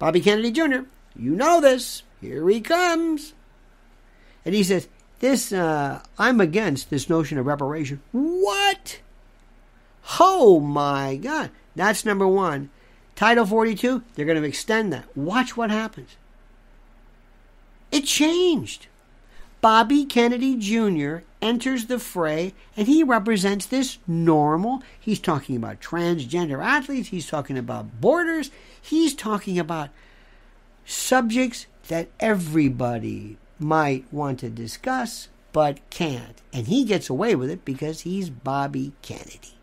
Bobby 0.00 0.20
Kennedy 0.20 0.50
Jr. 0.50 0.80
You 1.16 1.36
know 1.36 1.60
this. 1.60 2.02
Here 2.20 2.48
he 2.48 2.60
comes. 2.60 3.34
And 4.44 4.54
he 4.54 4.64
says, 4.64 4.88
"This, 5.20 5.52
uh, 5.52 6.02
I'm 6.18 6.40
against 6.40 6.90
this 6.90 7.08
notion 7.08 7.38
of 7.38 7.46
reparation." 7.46 8.00
What? 8.10 9.00
Oh 10.20 10.60
my 10.60 11.16
God! 11.16 11.50
That's 11.76 12.04
number 12.04 12.26
one. 12.26 12.70
Title 13.14 13.44
42, 13.44 14.04
they're 14.14 14.24
going 14.24 14.40
to 14.40 14.48
extend 14.48 14.92
that. 14.92 15.16
Watch 15.16 15.56
what 15.56 15.70
happens. 15.70 16.16
It 17.90 18.04
changed. 18.04 18.86
Bobby 19.60 20.04
Kennedy 20.04 20.54
Jr. 20.54 21.24
enters 21.42 21.86
the 21.86 21.98
fray 21.98 22.54
and 22.76 22.86
he 22.86 23.02
represents 23.02 23.66
this 23.66 23.98
normal. 24.06 24.84
He's 25.00 25.18
talking 25.18 25.56
about 25.56 25.80
transgender 25.80 26.64
athletes, 26.64 27.08
he's 27.08 27.26
talking 27.26 27.58
about 27.58 28.00
borders, 28.00 28.52
he's 28.80 29.14
talking 29.14 29.58
about 29.58 29.90
subjects 30.84 31.66
that 31.88 32.08
everybody 32.20 33.36
might 33.58 34.04
want 34.12 34.38
to 34.40 34.48
discuss 34.48 35.28
but 35.52 35.78
can't. 35.90 36.40
And 36.52 36.68
he 36.68 36.84
gets 36.84 37.10
away 37.10 37.34
with 37.34 37.50
it 37.50 37.64
because 37.64 38.02
he's 38.02 38.30
Bobby 38.30 38.92
Kennedy. 39.02 39.57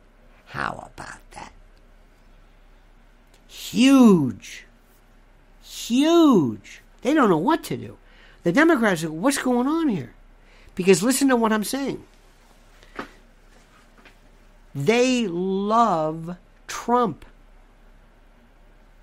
How 0.55 0.89
about 0.93 1.19
that? 1.31 1.51
Huge. 3.45 4.63
Huge. 5.61 6.81
They 7.01 7.13
don't 7.13 7.29
know 7.29 7.37
what 7.37 7.61
to 7.65 7.75
do. 7.75 7.97
The 8.43 8.53
Democrats 8.53 9.03
are, 9.03 9.11
what's 9.11 9.37
going 9.37 9.67
on 9.67 9.89
here? 9.89 10.13
Because 10.73 11.03
listen 11.03 11.27
to 11.27 11.35
what 11.35 11.51
I'm 11.51 11.65
saying. 11.65 12.05
They 14.73 15.27
love 15.27 16.37
Trump. 16.67 17.25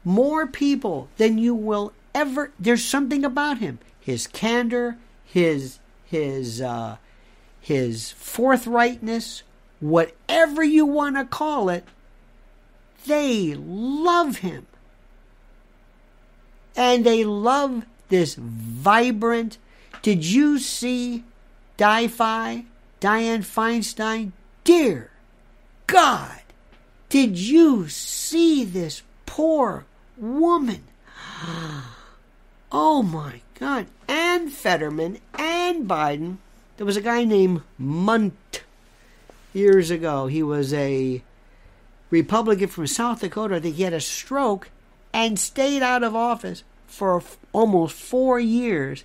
More 0.04 0.46
people 0.46 1.10
than 1.18 1.36
you 1.36 1.54
will 1.54 1.92
ever. 2.14 2.50
There's 2.58 2.82
something 2.82 3.26
about 3.26 3.58
him. 3.58 3.78
His 4.00 4.26
candor, 4.26 4.96
his 5.24 5.80
his 6.06 6.62
uh, 6.62 6.96
his 7.60 8.14
forthrightness, 8.18 9.42
whatever 9.82 10.62
you 10.62 10.86
want 10.86 11.16
to 11.16 11.24
call 11.24 11.68
it, 11.68 11.84
they 13.06 13.54
love 13.54 14.38
him. 14.38 14.66
And 16.76 17.04
they 17.04 17.24
love 17.24 17.84
this 18.08 18.36
vibrant. 18.36 19.58
Did 20.00 20.24
you 20.24 20.58
see 20.58 21.24
Dianne 21.76 22.62
Feinstein? 23.00 24.32
Dear 24.64 25.10
God, 25.86 26.40
did 27.08 27.36
you 27.36 27.88
see 27.88 28.64
this 28.64 29.02
poor 29.26 29.84
woman? 30.16 30.84
Oh 32.74 33.02
my 33.02 33.42
God. 33.60 33.86
And 34.08 34.50
Fetterman 34.50 35.18
and 35.34 35.86
Biden. 35.86 36.38
There 36.78 36.86
was 36.86 36.96
a 36.96 37.02
guy 37.02 37.24
named 37.24 37.60
Mundt 37.76 38.32
years 39.52 39.90
ago. 39.90 40.26
He 40.26 40.42
was 40.42 40.72
a 40.72 41.22
Republican 42.10 42.68
from 42.68 42.86
South 42.86 43.20
Dakota. 43.20 43.56
I 43.56 43.60
think 43.60 43.76
he 43.76 43.82
had 43.82 43.92
a 43.92 44.00
stroke 44.00 44.70
and 45.12 45.38
stayed 45.38 45.82
out 45.82 46.02
of 46.02 46.14
office 46.16 46.64
for 46.86 47.22
almost 47.52 47.94
four 47.94 48.38
years. 48.38 49.04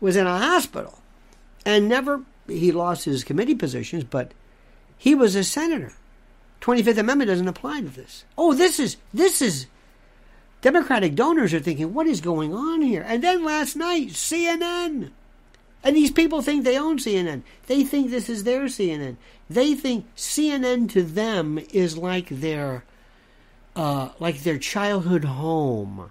Was 0.00 0.16
in 0.16 0.26
a 0.26 0.38
hospital 0.38 1.00
and 1.66 1.88
never, 1.88 2.22
he 2.46 2.72
lost 2.72 3.04
his 3.04 3.24
committee 3.24 3.54
positions, 3.54 4.04
but 4.04 4.32
he 4.96 5.14
was 5.14 5.34
a 5.34 5.44
senator. 5.44 5.92
25th 6.60 6.98
Amendment 6.98 7.28
doesn't 7.28 7.48
apply 7.48 7.80
to 7.80 7.88
this. 7.88 8.24
Oh, 8.36 8.52
this 8.52 8.78
is, 8.78 8.96
this 9.12 9.40
is, 9.40 9.66
Democratic 10.60 11.14
donors 11.14 11.54
are 11.54 11.60
thinking, 11.60 11.94
what 11.94 12.06
is 12.06 12.20
going 12.20 12.54
on 12.54 12.82
here? 12.82 13.04
And 13.06 13.22
then 13.24 13.44
last 13.44 13.76
night, 13.76 14.08
CNN. 14.08 15.10
And 15.82 15.96
these 15.96 16.10
people 16.10 16.42
think 16.42 16.64
they 16.64 16.78
own 16.78 16.98
CNN. 16.98 17.42
They 17.66 17.84
think 17.84 18.10
this 18.10 18.28
is 18.28 18.44
their 18.44 18.64
CNN. 18.64 19.16
They 19.48 19.74
think 19.74 20.06
CNN 20.14 20.90
to 20.90 21.02
them 21.02 21.58
is 21.72 21.96
like 21.96 22.28
their, 22.28 22.84
uh, 23.74 24.10
like 24.18 24.42
their 24.42 24.58
childhood 24.58 25.24
home 25.24 26.10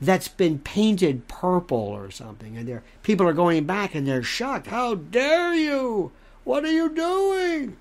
that's 0.00 0.28
been 0.28 0.58
painted 0.58 1.26
purple 1.26 1.78
or 1.78 2.10
something. 2.10 2.56
And 2.56 2.82
people 3.02 3.26
are 3.26 3.32
going 3.32 3.64
back 3.64 3.94
and 3.94 4.06
they're 4.06 4.22
shocked. 4.22 4.66
How 4.66 4.94
dare 4.94 5.54
you? 5.54 6.12
What 6.44 6.64
are 6.64 6.72
you 6.72 6.94
doing? 6.94 7.76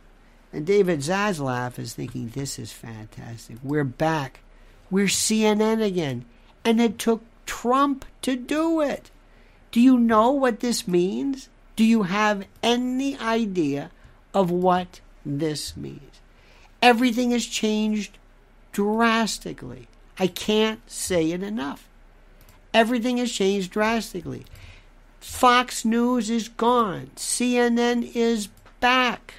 And 0.53 0.65
David 0.65 0.99
Zaslav 0.99 1.77
is 1.77 1.93
thinking, 1.93 2.29
this 2.29 2.57
is 2.57 2.71
fantastic. 2.71 3.57
We're 3.61 3.83
back. 3.83 4.39
We're 4.89 5.07
CNN 5.07 5.83
again. 5.83 6.23
And 6.63 6.79
it 6.79 6.97
took 6.97 7.23
Trump 7.45 8.05
to 8.21 8.37
do 8.37 8.79
it. 8.79 9.11
Do 9.75 9.81
you 9.81 9.99
know 9.99 10.31
what 10.31 10.61
this 10.61 10.87
means? 10.87 11.49
Do 11.75 11.83
you 11.83 12.03
have 12.03 12.47
any 12.63 13.19
idea 13.19 13.91
of 14.33 14.49
what 14.49 15.01
this 15.25 15.75
means? 15.75 16.21
Everything 16.81 17.31
has 17.31 17.45
changed 17.45 18.17
drastically. 18.71 19.89
I 20.17 20.27
can't 20.27 20.79
say 20.89 21.29
it 21.31 21.43
enough. 21.43 21.89
Everything 22.73 23.17
has 23.17 23.33
changed 23.33 23.69
drastically. 23.69 24.45
Fox 25.19 25.83
News 25.83 26.29
is 26.29 26.47
gone. 26.47 27.11
CNN 27.17 28.15
is 28.15 28.47
back 28.79 29.33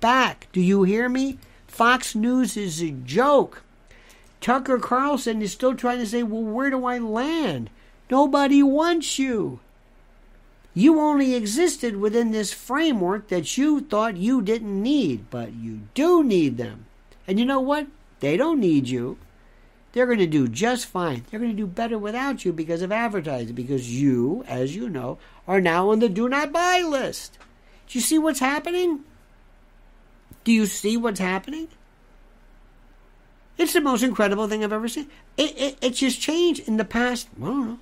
back. 0.00 0.48
Do 0.50 0.62
you 0.62 0.84
hear 0.84 1.10
me? 1.10 1.36
Fox 1.66 2.14
News 2.14 2.56
is 2.56 2.80
a 2.80 2.92
joke. 2.92 3.62
Tucker 4.40 4.78
Carlson 4.78 5.42
is 5.42 5.52
still 5.52 5.74
trying 5.74 5.98
to 5.98 6.06
say, 6.06 6.22
well, 6.22 6.42
where 6.42 6.70
do 6.70 6.86
I 6.86 6.96
land? 6.96 7.68
Nobody 8.10 8.62
wants 8.62 9.18
you. 9.18 9.60
You 10.74 11.00
only 11.00 11.34
existed 11.34 11.96
within 11.96 12.30
this 12.30 12.52
framework 12.52 13.28
that 13.28 13.58
you 13.58 13.80
thought 13.80 14.16
you 14.16 14.40
didn't 14.42 14.82
need, 14.82 15.28
but 15.30 15.52
you 15.52 15.80
do 15.94 16.22
need 16.22 16.56
them. 16.56 16.86
And 17.26 17.38
you 17.38 17.44
know 17.44 17.60
what? 17.60 17.86
They 18.20 18.36
don't 18.36 18.60
need 18.60 18.88
you. 18.88 19.18
They're 19.92 20.06
going 20.06 20.18
to 20.18 20.26
do 20.26 20.48
just 20.48 20.86
fine. 20.86 21.24
They're 21.30 21.40
going 21.40 21.50
to 21.50 21.56
do 21.56 21.66
better 21.66 21.98
without 21.98 22.44
you 22.44 22.52
because 22.52 22.82
of 22.82 22.92
advertising, 22.92 23.54
because 23.54 23.92
you, 24.00 24.44
as 24.46 24.76
you 24.76 24.88
know, 24.88 25.18
are 25.46 25.60
now 25.60 25.90
on 25.90 25.98
the 25.98 26.08
do 26.08 26.28
not 26.28 26.52
buy 26.52 26.80
list. 26.80 27.38
Do 27.88 27.98
you 27.98 28.02
see 28.02 28.18
what's 28.18 28.40
happening? 28.40 29.00
Do 30.44 30.52
you 30.52 30.66
see 30.66 30.96
what's 30.96 31.20
happening? 31.20 31.68
It's 33.56 33.72
the 33.72 33.80
most 33.80 34.04
incredible 34.04 34.46
thing 34.46 34.62
I've 34.62 34.72
ever 34.72 34.88
seen. 34.88 35.08
It, 35.36 35.58
it, 35.58 35.78
it's 35.82 35.98
just 35.98 36.20
changed 36.20 36.68
in 36.68 36.76
the 36.76 36.84
past, 36.84 37.28
I 37.42 37.46
don't 37.46 37.68
know. 37.68 37.78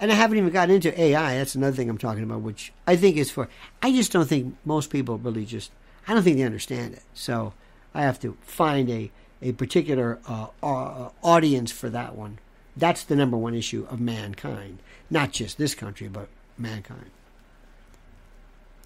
And 0.00 0.10
I 0.10 0.14
haven't 0.14 0.38
even 0.38 0.50
gotten 0.50 0.74
into 0.74 0.98
AI. 0.98 1.36
That's 1.36 1.54
another 1.54 1.76
thing 1.76 1.90
I'm 1.90 1.98
talking 1.98 2.22
about, 2.22 2.40
which 2.40 2.72
I 2.86 2.96
think 2.96 3.18
is 3.18 3.30
for. 3.30 3.48
I 3.82 3.92
just 3.92 4.10
don't 4.10 4.26
think 4.26 4.56
most 4.64 4.88
people 4.88 5.18
really 5.18 5.44
just. 5.44 5.70
I 6.08 6.14
don't 6.14 6.22
think 6.22 6.38
they 6.38 6.42
understand 6.42 6.94
it. 6.94 7.02
So 7.12 7.52
I 7.94 8.02
have 8.02 8.18
to 8.20 8.36
find 8.40 8.88
a, 8.88 9.10
a 9.42 9.52
particular 9.52 10.18
uh, 10.26 10.46
uh, 10.62 11.10
audience 11.22 11.70
for 11.70 11.90
that 11.90 12.14
one. 12.14 12.38
That's 12.74 13.04
the 13.04 13.14
number 13.14 13.36
one 13.36 13.54
issue 13.54 13.86
of 13.90 14.00
mankind. 14.00 14.78
Not 15.10 15.32
just 15.32 15.58
this 15.58 15.74
country, 15.74 16.08
but 16.08 16.28
mankind. 16.56 17.10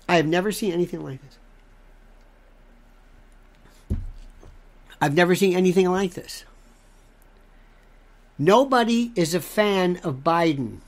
I 0.08 0.16
have 0.16 0.26
never 0.26 0.50
seen 0.50 0.72
anything 0.72 1.02
like 1.02 1.20
this. 1.22 1.38
I've 5.00 5.14
never 5.14 5.34
seen 5.34 5.54
anything 5.54 5.90
like 5.90 6.14
this. 6.14 6.44
Nobody 8.38 9.12
is 9.14 9.34
a 9.34 9.40
fan 9.40 9.98
of 10.02 10.24
Biden. 10.24 10.78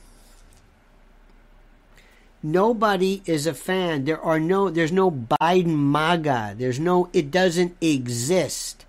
Nobody 2.47 3.21
is 3.25 3.45
a 3.45 3.53
fan. 3.53 4.05
There 4.05 4.21
are 4.21 4.39
no 4.39 4.69
there's 4.69 4.93
no 4.93 5.11
Biden 5.11 5.75
MAGA. 5.75 6.55
There's 6.57 6.79
no 6.79 7.09
it 7.11 7.29
doesn't 7.29 7.75
exist. 7.81 8.85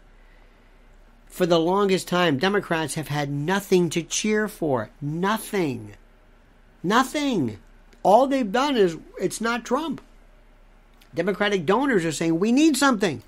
For 1.26 1.44
the 1.44 1.58
longest 1.58 2.06
time, 2.06 2.38
Democrats 2.38 2.94
have 2.94 3.08
had 3.08 3.28
nothing 3.28 3.90
to 3.90 4.02
cheer 4.04 4.46
for. 4.46 4.90
Nothing. 5.00 5.94
Nothing. 6.84 7.58
All 8.04 8.28
they've 8.28 8.50
done 8.50 8.76
is 8.76 8.96
it's 9.20 9.40
not 9.40 9.64
Trump. 9.64 10.02
Democratic 11.12 11.66
donors 11.66 12.04
are 12.04 12.12
saying 12.12 12.38
we 12.38 12.52
need 12.52 12.76
something. 12.76 13.24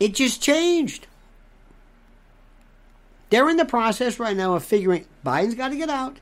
It 0.00 0.14
just 0.14 0.42
changed. 0.42 1.06
They're 3.30 3.48
in 3.48 3.56
the 3.56 3.64
process 3.64 4.18
right 4.18 4.36
now 4.36 4.54
of 4.54 4.64
figuring 4.64 5.06
Biden's 5.24 5.54
got 5.54 5.68
to 5.68 5.76
get 5.76 5.90
out. 5.90 6.18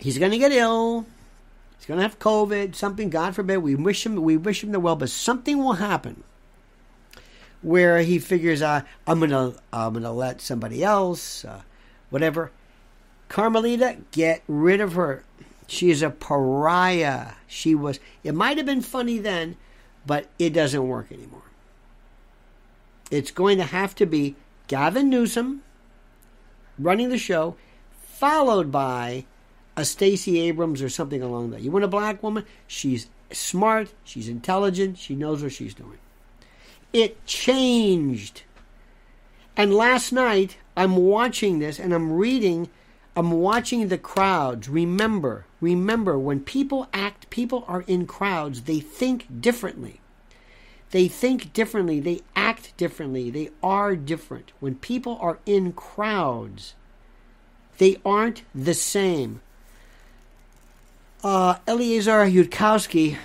He's 0.00 0.18
going 0.18 0.32
to 0.32 0.38
get 0.38 0.50
ill. 0.50 1.06
He's 1.82 1.88
going 1.88 1.98
to 1.98 2.04
have 2.04 2.20
COVID. 2.20 2.76
Something, 2.76 3.10
God 3.10 3.34
forbid, 3.34 3.56
we 3.56 3.74
wish 3.74 4.06
him 4.06 4.14
we 4.14 4.36
wish 4.36 4.62
him 4.62 4.70
the 4.70 4.78
well, 4.78 4.94
but 4.94 5.10
something 5.10 5.58
will 5.58 5.72
happen 5.72 6.22
where 7.60 8.02
he 8.02 8.20
figures 8.20 8.62
out 8.62 8.84
I'm 9.04 9.18
gonna 9.18 9.54
I'm 9.72 9.94
gonna 9.94 10.12
let 10.12 10.40
somebody 10.40 10.84
else, 10.84 11.44
uh, 11.44 11.62
whatever. 12.08 12.52
Carmelita, 13.28 13.96
get 14.12 14.44
rid 14.46 14.80
of 14.80 14.92
her. 14.92 15.24
She 15.66 15.90
is 15.90 16.02
a 16.02 16.10
pariah. 16.10 17.32
She 17.48 17.74
was. 17.74 17.98
It 18.22 18.36
might 18.36 18.58
have 18.58 18.66
been 18.66 18.80
funny 18.80 19.18
then, 19.18 19.56
but 20.06 20.28
it 20.38 20.50
doesn't 20.50 20.86
work 20.86 21.10
anymore. 21.10 21.50
It's 23.10 23.32
going 23.32 23.58
to 23.58 23.64
have 23.64 23.96
to 23.96 24.06
be 24.06 24.36
Gavin 24.68 25.10
Newsom 25.10 25.64
running 26.78 27.08
the 27.08 27.18
show, 27.18 27.56
followed 28.00 28.70
by 28.70 29.24
a 29.76 29.84
Stacey 29.84 30.40
Abrams 30.40 30.82
or 30.82 30.88
something 30.88 31.22
along 31.22 31.50
that. 31.50 31.62
You 31.62 31.70
want 31.70 31.84
a 31.84 31.88
black 31.88 32.22
woman? 32.22 32.44
She's 32.66 33.08
smart, 33.30 33.92
she's 34.04 34.28
intelligent, 34.28 34.98
she 34.98 35.14
knows 35.14 35.42
what 35.42 35.52
she's 35.52 35.74
doing. 35.74 35.98
It 36.92 37.24
changed. 37.26 38.42
And 39.56 39.74
last 39.74 40.12
night, 40.12 40.58
I'm 40.76 40.96
watching 40.96 41.58
this 41.58 41.78
and 41.78 41.94
I'm 41.94 42.12
reading, 42.12 42.68
I'm 43.16 43.30
watching 43.32 43.88
the 43.88 43.98
crowds. 43.98 44.68
Remember, 44.68 45.46
remember, 45.60 46.18
when 46.18 46.40
people 46.40 46.88
act, 46.92 47.30
people 47.30 47.64
are 47.68 47.82
in 47.86 48.06
crowds, 48.06 48.62
they 48.62 48.80
think 48.80 49.40
differently. 49.40 50.00
They 50.90 51.08
think 51.08 51.54
differently, 51.54 52.00
they 52.00 52.20
act 52.36 52.76
differently, 52.76 53.30
they 53.30 53.48
are 53.62 53.96
different. 53.96 54.52
When 54.60 54.74
people 54.74 55.18
are 55.22 55.38
in 55.46 55.72
crowds, 55.72 56.74
they 57.78 57.96
aren't 58.04 58.42
the 58.54 58.74
same. 58.74 59.40
Uh, 61.22 61.56
Eliezer 61.68 62.26
Yudkowsky, 62.26 63.16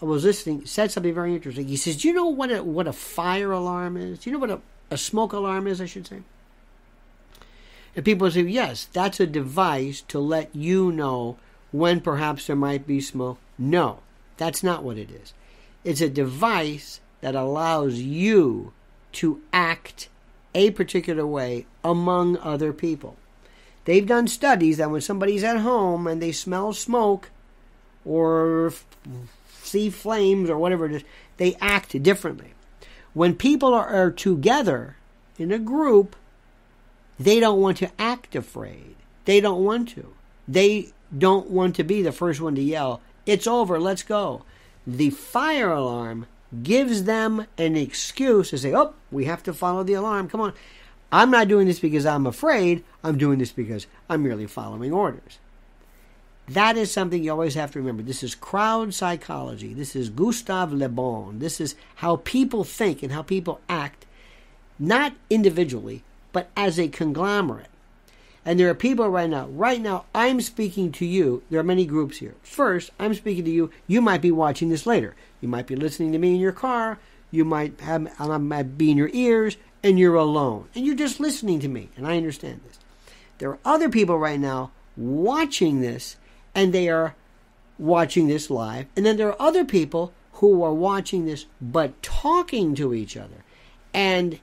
I 0.00 0.04
was 0.04 0.24
listening, 0.24 0.64
said 0.64 0.92
something 0.92 1.12
very 1.12 1.34
interesting. 1.34 1.66
He 1.66 1.76
says, 1.76 1.96
Do 1.96 2.06
you 2.06 2.14
know 2.14 2.28
what 2.28 2.52
a, 2.52 2.62
what 2.62 2.86
a 2.86 2.92
fire 2.92 3.50
alarm 3.50 3.96
is? 3.96 4.20
Do 4.20 4.30
you 4.30 4.34
know 4.34 4.40
what 4.40 4.50
a, 4.50 4.60
a 4.92 4.96
smoke 4.96 5.32
alarm 5.32 5.66
is, 5.66 5.80
I 5.80 5.86
should 5.86 6.06
say? 6.06 6.22
And 7.96 8.04
people 8.04 8.30
say, 8.30 8.42
Yes, 8.42 8.84
that's 8.84 9.18
a 9.18 9.26
device 9.26 10.02
to 10.02 10.20
let 10.20 10.54
you 10.54 10.92
know 10.92 11.36
when 11.72 12.00
perhaps 12.00 12.46
there 12.46 12.54
might 12.54 12.86
be 12.86 13.00
smoke. 13.00 13.38
No, 13.58 13.98
that's 14.36 14.62
not 14.62 14.84
what 14.84 14.96
it 14.96 15.10
is. 15.10 15.34
It's 15.82 16.00
a 16.00 16.08
device 16.08 17.00
that 17.22 17.34
allows 17.34 17.98
you 17.98 18.72
to 19.12 19.40
act 19.52 20.08
a 20.54 20.70
particular 20.70 21.26
way 21.26 21.66
among 21.82 22.36
other 22.38 22.72
people. 22.72 23.16
They've 23.84 24.06
done 24.06 24.28
studies 24.28 24.76
that 24.76 24.90
when 24.90 25.00
somebody's 25.00 25.44
at 25.44 25.58
home 25.58 26.06
and 26.06 26.22
they 26.22 26.32
smell 26.32 26.72
smoke 26.72 27.30
or 28.04 28.72
see 29.48 29.90
flames 29.90 30.48
or 30.48 30.58
whatever 30.58 30.86
it 30.86 30.92
is, 30.92 31.04
they 31.36 31.56
act 31.60 32.00
differently. 32.02 32.54
When 33.14 33.34
people 33.34 33.74
are, 33.74 33.88
are 33.88 34.10
together 34.10 34.96
in 35.38 35.52
a 35.52 35.58
group, 35.58 36.16
they 37.18 37.40
don't 37.40 37.60
want 37.60 37.78
to 37.78 37.90
act 37.98 38.34
afraid. 38.34 38.96
They 39.24 39.40
don't 39.40 39.64
want 39.64 39.88
to. 39.90 40.14
They 40.48 40.92
don't 41.16 41.50
want 41.50 41.76
to 41.76 41.84
be 41.84 42.02
the 42.02 42.12
first 42.12 42.40
one 42.40 42.54
to 42.54 42.62
yell, 42.62 43.00
It's 43.26 43.46
over, 43.46 43.78
let's 43.78 44.02
go. 44.02 44.44
The 44.86 45.10
fire 45.10 45.70
alarm 45.70 46.26
gives 46.62 47.04
them 47.04 47.46
an 47.56 47.76
excuse 47.76 48.50
to 48.50 48.58
say, 48.58 48.74
Oh, 48.74 48.94
we 49.10 49.26
have 49.26 49.42
to 49.44 49.52
follow 49.52 49.82
the 49.82 49.94
alarm. 49.94 50.28
Come 50.28 50.40
on. 50.40 50.54
I'm 51.12 51.30
not 51.30 51.46
doing 51.46 51.66
this 51.66 51.78
because 51.78 52.06
I'm 52.06 52.26
afraid. 52.26 52.82
I'm 53.04 53.18
doing 53.18 53.38
this 53.38 53.52
because 53.52 53.86
I'm 54.08 54.22
merely 54.22 54.46
following 54.46 54.92
orders. 54.92 55.38
That 56.48 56.76
is 56.76 56.90
something 56.90 57.22
you 57.22 57.30
always 57.30 57.54
have 57.54 57.70
to 57.72 57.78
remember. 57.78 58.02
This 58.02 58.22
is 58.22 58.34
crowd 58.34 58.94
psychology. 58.94 59.74
This 59.74 59.94
is 59.94 60.08
Gustave 60.08 60.74
Le 60.74 60.88
Bon. 60.88 61.38
This 61.38 61.60
is 61.60 61.76
how 61.96 62.16
people 62.16 62.64
think 62.64 63.02
and 63.02 63.12
how 63.12 63.22
people 63.22 63.60
act, 63.68 64.06
not 64.78 65.12
individually, 65.30 66.02
but 66.32 66.48
as 66.56 66.80
a 66.80 66.88
conglomerate. 66.88 67.68
And 68.44 68.58
there 68.58 68.68
are 68.70 68.74
people 68.74 69.08
right 69.08 69.30
now. 69.30 69.46
Right 69.46 69.80
now, 69.80 70.06
I'm 70.14 70.40
speaking 70.40 70.90
to 70.92 71.06
you. 71.06 71.44
There 71.48 71.60
are 71.60 71.64
many 71.64 71.86
groups 71.86 72.18
here. 72.18 72.34
First, 72.42 72.90
I'm 72.98 73.14
speaking 73.14 73.44
to 73.44 73.50
you. 73.50 73.70
You 73.86 74.00
might 74.00 74.20
be 74.20 74.32
watching 74.32 74.68
this 74.68 74.86
later. 74.86 75.14
You 75.40 75.48
might 75.48 75.68
be 75.68 75.76
listening 75.76 76.10
to 76.12 76.18
me 76.18 76.34
in 76.34 76.40
your 76.40 76.52
car. 76.52 76.98
You 77.30 77.44
might 77.44 77.80
have 77.80 78.12
I 78.18 78.36
might 78.38 78.76
be 78.76 78.90
in 78.90 78.96
your 78.98 79.10
ears, 79.12 79.56
and 79.82 79.98
you're 79.98 80.14
alone, 80.14 80.68
and 80.74 80.86
you're 80.86 80.94
just 80.94 81.20
listening 81.20 81.60
to 81.60 81.68
me. 81.68 81.88
And 81.96 82.06
I 82.06 82.16
understand 82.16 82.60
this. 82.66 82.78
There 83.38 83.50
are 83.50 83.58
other 83.64 83.88
people 83.88 84.18
right 84.18 84.38
now 84.38 84.70
watching 84.96 85.80
this, 85.80 86.16
and 86.54 86.72
they 86.72 86.88
are 86.88 87.14
watching 87.78 88.28
this 88.28 88.50
live. 88.50 88.86
And 88.96 89.04
then 89.04 89.16
there 89.16 89.28
are 89.28 89.42
other 89.42 89.64
people 89.64 90.12
who 90.34 90.62
are 90.62 90.74
watching 90.74 91.26
this 91.26 91.46
but 91.60 92.00
talking 92.02 92.74
to 92.76 92.94
each 92.94 93.16
other, 93.16 93.44
and 93.92 94.38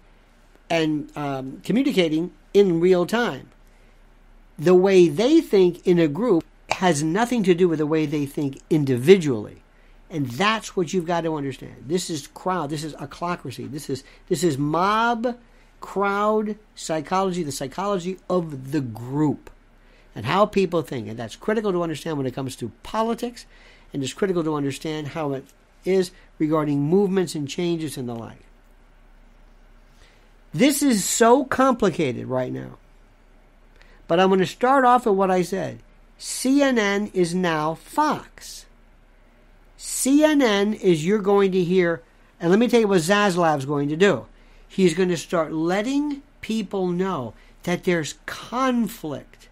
and 0.69 1.15
um, 1.17 1.62
communicating 1.63 2.32
in 2.54 2.80
real 2.80 3.06
time 3.06 3.49
the 4.60 4.75
way 4.75 5.08
they 5.08 5.39
think 5.39 5.86
in 5.88 5.97
a 5.97 6.08
group 6.08 6.43
has 6.71 7.02
nothing 7.02 7.43
to 7.43 7.56
do 7.56 7.67
with 7.67 7.80
the 7.80 7.86
way 7.86 8.06
they 8.06 8.25
think 8.25 8.60
individually. 8.69 9.62
And 10.10 10.26
that's 10.28 10.76
what 10.76 10.91
you've 10.91 11.06
got 11.06 11.22
to 11.22 11.36
understand. 11.36 11.86
This 11.86 12.10
is 12.10 12.28
crowd, 12.28 12.72
this 12.72 12.84
is 12.84 12.93
ochlocracy, 12.95 13.69
this 13.69 13.89
is 13.89 14.04
this 14.28 14.43
is 14.43 14.58
mob 14.58 15.38
crowd 15.82 16.58
psychology, 16.76 17.43
the 17.43 17.52
psychology 17.52 18.17
of 18.30 18.72
the 18.72 18.82
group 18.82 19.50
and 20.15 20.26
how 20.26 20.45
people 20.45 20.82
think. 20.82 21.08
And 21.08 21.17
that's 21.17 21.36
critical 21.36 21.72
to 21.72 21.84
understand 21.84 22.17
when 22.17 22.28
it 22.28 22.34
comes 22.34 22.56
to 22.58 22.72
politics, 22.84 23.45
and 23.93 24.04
it's 24.04 24.13
critical 24.13 24.43
to 24.43 24.56
understand 24.56 25.10
how 25.10 25.34
it 25.34 25.45
is 25.86 26.12
regarding 26.38 26.82
movements 26.82 27.36
and 27.36 27.48
changes 27.48 27.98
and 27.98 28.10
the 28.10 28.13
like. 28.15 28.43
This 30.54 30.82
is 30.82 31.06
so 31.06 31.45
complicated 31.45 32.28
right 32.28 32.52
now. 32.52 32.78
But 34.08 34.19
I'm 34.19 34.30
going 34.30 34.39
to 34.39 34.45
start 34.45 34.84
off 34.84 35.06
with 35.06 35.15
what 35.15 35.30
I 35.30 35.43
said. 35.43 35.80
CNN 36.19 37.12
is 37.13 37.36
now 37.36 37.76
Fox. 37.76 38.65
CNN 39.80 40.76
is 40.82 41.06
you're 41.06 41.20
going 41.20 41.54
to 41.54 41.63
hear, 41.63 42.04
and 42.38 42.50
let 42.50 42.60
me 42.60 42.68
tell 42.68 42.82
you 42.82 42.88
what 42.89 43.00
Zaslav's 43.00 43.63
going 43.63 43.88
to 43.88 43.96
do. 43.96 44.26
He's 44.68 44.94
going 44.94 45.08
to 45.08 45.15
start 45.15 45.54
letting 45.54 46.22
people 46.42 46.88
know 46.88 47.34
that 47.63 47.86
there's 47.86 48.15
conflict. 48.26 49.48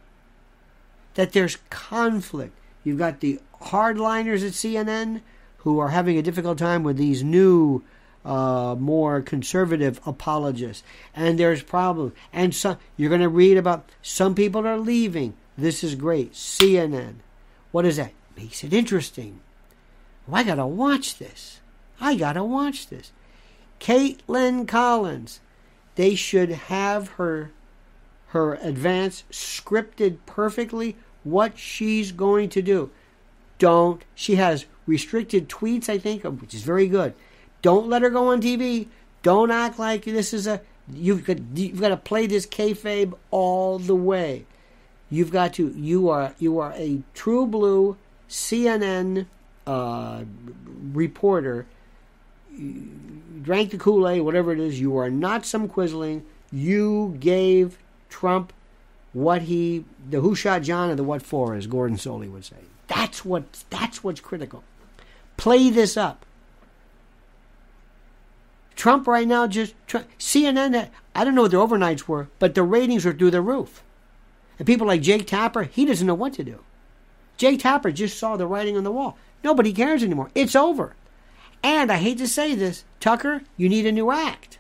That 1.13 1.32
there's 1.32 1.60
conflict. 1.70 2.54
You've 2.84 2.98
got 2.98 3.22
the 3.22 3.40
hardliners 3.62 4.46
at 4.46 4.52
CNN 4.52 5.22
who 5.60 5.80
are 5.80 5.90
having 5.90 6.18
a 6.18 6.22
difficult 6.22 6.58
time 6.58 6.84
with 6.84 6.98
these 6.98 7.24
new 7.24 7.86
uh, 8.26 8.76
more 8.78 9.22
conservative 9.22 10.02
apologists, 10.06 10.84
and 11.16 11.40
there's 11.40 11.63
problems. 11.63 12.12
And 12.34 12.54
some 12.54 12.78
you're 12.98 13.10
going 13.10 13.22
to 13.22 13.30
read 13.30 13.56
about 13.56 13.90
some 14.02 14.36
people 14.36 14.68
are 14.68 14.78
leaving. 14.78 15.36
This 15.58 15.86
is 15.86 15.96
great. 15.96 16.34
CNN. 16.34 17.16
What 17.72 17.86
is 17.86 17.96
that? 17.96 18.12
Makes 18.36 18.66
it 18.66 18.74
interesting. 18.74 19.40
Well, 20.28 20.42
I 20.42 20.44
got 20.44 20.56
to 20.56 20.68
watch 20.68 21.18
this. 21.18 21.62
I 22.00 22.16
got 22.16 22.34
to 22.34 22.44
watch 22.44 22.88
this. 22.88 23.12
Kaitlan 23.80 24.68
Collins. 24.68 25.40
They 25.96 26.16
should 26.16 26.50
have 26.50 27.10
her 27.12 27.52
her 28.32 28.56
advance 28.56 29.24
scripted 29.32 30.18
perfectly 30.26 30.98
what 31.24 31.58
she's 31.58 32.12
going 32.12 32.50
to 32.50 32.62
do. 32.62 32.92
Don't. 33.58 34.04
She 34.13 34.36
has 34.36 34.66
restricted 34.86 35.50
tweets, 35.50 35.90
I 35.90 35.98
think, 35.98 36.24
which 36.24 36.54
is 36.54 36.62
very 36.62 36.88
good. 36.88 37.13
Don't 37.62 37.88
let 37.88 38.02
her 38.02 38.10
go 38.10 38.32
on 38.32 38.42
TV. 38.42 38.88
Don't 39.24 39.50
act 39.50 39.80
like 39.80 40.06
this 40.06 40.34
is 40.34 40.46
a. 40.46 40.62
You've 40.94 41.26
got 41.26 41.38
you've 41.56 41.82
got 41.82 41.90
to 41.90 41.98
play 41.98 42.28
this 42.28 42.46
kayfabe 42.46 43.13
all 43.32 43.80
the 43.80 43.96
way. 43.96 44.46
You've 45.10 45.32
got 45.32 45.54
to. 45.54 45.70
You 45.70 46.10
are 46.10 46.34
you 46.38 46.60
are 46.60 46.74
a 46.74 47.02
true 47.13 47.48
blue 47.48 47.98
CNN 48.30 49.26
uh, 49.68 50.24
reporter. 50.94 51.66
Drank 53.42 53.72
the 53.72 53.78
Kool 53.78 54.08
Aid, 54.08 54.22
whatever 54.22 54.52
it 54.52 54.60
is. 54.60 54.80
You 54.80 54.98
are 54.98 55.10
not 55.10 55.46
some 55.46 55.70
quisling. 55.70 56.24
You 56.52 57.16
gave 57.20 57.78
Trump 58.10 58.54
what 59.14 59.44
he 59.44 59.86
the 60.10 60.22
who 60.22 60.36
shot 60.36 60.64
John 60.64 60.90
and 60.90 60.98
the 60.98 61.04
what 61.04 61.22
for, 61.22 61.54
as 61.54 61.68
Gordon 61.68 61.98
Solie 61.98 62.32
would 62.32 62.46
say. 62.46 62.56
That's 62.88 63.24
what 63.24 63.66
that's 63.70 64.04
what's 64.04 64.22
critical. 64.22 64.64
Play 65.36 65.70
this 65.70 65.98
up. 65.98 66.26
Trump 68.76 69.08
right 69.08 69.28
now 69.28 69.48
just 69.48 69.74
CNN. 69.88 70.90
I 71.16 71.24
don't 71.24 71.36
know 71.36 71.44
what 71.44 71.52
their 71.52 71.60
overnights 71.60 72.08
were, 72.08 72.30
but 72.40 72.56
the 72.56 72.64
ratings 72.64 73.06
are 73.06 73.14
through 73.14 73.32
the 73.32 73.42
roof. 73.42 73.84
And 74.60 74.66
people 74.66 74.88
like 74.88 75.02
Jake 75.02 75.28
Tapper, 75.28 75.64
he 75.64 75.86
doesn't 75.86 76.06
know 76.06 76.16
what 76.16 76.34
to 76.34 76.44
do. 76.44 76.64
Jake 77.38 77.60
Tapper 77.60 77.91
just 77.91 78.17
saw 78.17 78.36
the 78.36 78.47
writing 78.47 78.76
on 78.76 78.84
the 78.84 78.91
wall. 78.91 79.17
Nobody 79.43 79.71
cares 79.71 80.04
anymore. 80.04 80.30
It's 80.36 80.56
over. 80.56 80.95
And 81.63 81.91
I 81.91 81.97
hate 81.97 82.17
to 82.19 82.28
say 82.28 82.56
this, 82.56 82.84
Tucker, 83.00 83.41
you 83.56 83.69
need 83.69 83.86
a 83.86 83.91
new 83.91 84.12
act. 84.12 84.58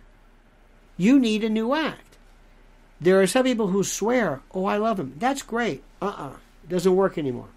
You 0.97 1.19
need 1.19 1.43
a 1.43 1.49
new 1.49 1.73
act. 1.73 2.17
There 2.99 3.21
are 3.21 3.27
some 3.27 3.43
people 3.43 3.67
who 3.67 3.83
swear, 3.83 4.41
"Oh, 4.53 4.65
I 4.65 4.77
love 4.77 4.99
him." 4.99 5.13
That's 5.17 5.43
great. 5.43 5.83
Uh-uh. 6.01 6.31
It 6.63 6.69
doesn't 6.69 6.95
work 6.95 7.17
anymore. 7.17 7.49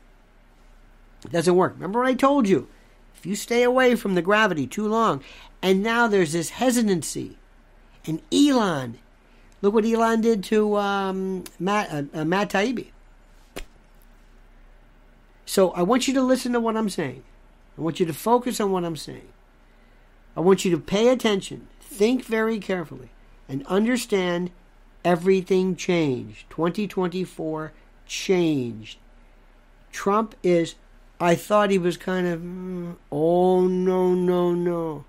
It 1.25 1.33
doesn't 1.33 1.57
work. 1.57 1.75
Remember 1.75 2.01
what 2.01 2.09
I 2.09 2.15
told 2.15 2.49
you? 2.49 2.69
If 3.17 3.27
you 3.27 3.35
stay 3.35 3.63
away 3.63 3.95
from 3.97 4.15
the 4.15 4.23
gravity 4.23 4.67
too 4.67 4.87
long, 4.87 5.23
and 5.63 5.83
now 5.83 6.07
there's 6.07 6.33
this 6.33 6.51
hesitancy. 6.51 7.37
And 8.07 8.21
Elon, 8.33 8.99
look 9.61 9.75
what 9.75 9.85
Elon 9.85 10.21
did 10.21 10.45
to 10.45 10.77
um, 10.77 11.45
Matt, 11.59 11.91
uh, 11.91 12.21
uh, 12.21 12.25
Matt 12.25 12.51
Taibbi. 12.51 12.89
So 15.51 15.73
I 15.73 15.83
want 15.83 16.07
you 16.07 16.15
to 16.15 16.23
listen 16.23 16.53
to 16.53 16.61
what 16.61 16.77
I'm 16.77 16.89
saying. 16.89 17.25
I 17.77 17.81
want 17.81 17.99
you 17.99 18.07
to 18.07 18.13
focus 18.13 18.61
on 18.61 18.71
what 18.71 18.85
I'm 18.85 18.95
saying. 18.95 19.33
I 20.37 20.41
want 20.41 20.65
you 20.65 20.71
to 20.71 20.79
pay 20.79 21.09
attention, 21.09 21.67
think 21.81 22.25
very 22.25 22.61
carefully, 22.61 23.11
and 23.49 23.67
understand 23.67 24.53
everything 25.05 25.75
changed. 25.75 26.49
2024 26.51 27.73
changed. 28.07 28.99
Trump 29.91 30.37
is 30.45 30.77
I 31.19 31.35
thought 31.35 31.73
he 31.73 31.79
was 31.79 31.97
kind 31.97 32.29
of, 32.29 32.41
mm, 32.41 32.95
oh, 33.11 33.67
no, 33.67 34.15
no, 34.15 34.55
no. 34.55 35.05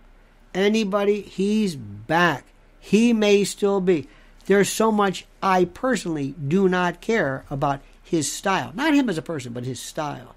Anybody, 0.55 1.21
he's 1.21 1.75
back. 1.75 2.45
He 2.79 3.13
may 3.13 3.43
still 3.43 3.79
be. 3.79 4.07
There's 4.47 4.69
so 4.69 4.91
much 4.91 5.27
I 5.43 5.65
personally 5.65 6.33
do 6.47 6.67
not 6.67 6.99
care 6.99 7.45
about 7.51 7.81
his 8.11 8.29
style. 8.29 8.73
Not 8.75 8.93
him 8.93 9.09
as 9.09 9.17
a 9.17 9.21
person, 9.21 9.53
but 9.53 9.63
his 9.63 9.79
style. 9.79 10.35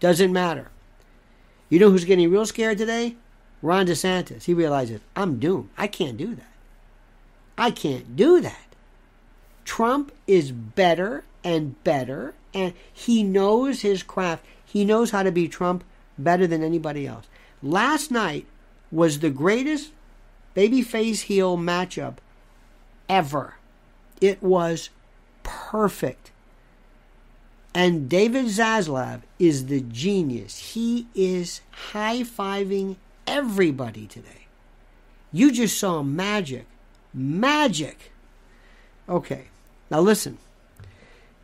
Doesn't 0.00 0.34
matter. 0.34 0.70
You 1.70 1.78
know 1.78 1.90
who's 1.90 2.04
getting 2.04 2.30
real 2.30 2.44
scared 2.44 2.76
today? 2.76 3.16
Ron 3.62 3.86
DeSantis. 3.86 4.44
He 4.44 4.52
realizes, 4.52 5.00
I'm 5.16 5.38
doomed. 5.38 5.70
I 5.78 5.86
can't 5.86 6.18
do 6.18 6.34
that. 6.34 6.52
I 7.56 7.70
can't 7.70 8.16
do 8.16 8.42
that. 8.42 8.76
Trump 9.64 10.12
is 10.26 10.52
better 10.52 11.24
and 11.42 11.82
better, 11.84 12.34
and 12.52 12.74
he 12.92 13.22
knows 13.22 13.80
his 13.80 14.02
craft. 14.02 14.44
He 14.66 14.84
knows 14.84 15.10
how 15.10 15.22
to 15.22 15.32
be 15.32 15.48
Trump 15.48 15.84
better 16.18 16.46
than 16.46 16.62
anybody 16.62 17.06
else. 17.06 17.24
Last 17.62 18.10
night 18.10 18.44
was 18.92 19.20
the 19.20 19.30
greatest 19.30 19.90
babyface 20.54 21.22
heel 21.22 21.56
matchup 21.56 22.16
ever. 23.08 23.54
It 24.20 24.42
was 24.42 24.90
perfect. 25.42 26.30
And 27.76 28.08
David 28.08 28.46
Zaslav 28.46 29.20
is 29.38 29.66
the 29.66 29.82
genius. 29.82 30.72
He 30.72 31.08
is 31.14 31.60
high 31.92 32.20
fiving 32.20 32.96
everybody 33.26 34.06
today. 34.06 34.46
You 35.30 35.52
just 35.52 35.78
saw 35.78 36.02
magic. 36.02 36.64
Magic. 37.12 38.12
Okay, 39.08 39.48
now 39.90 40.00
listen. 40.00 40.38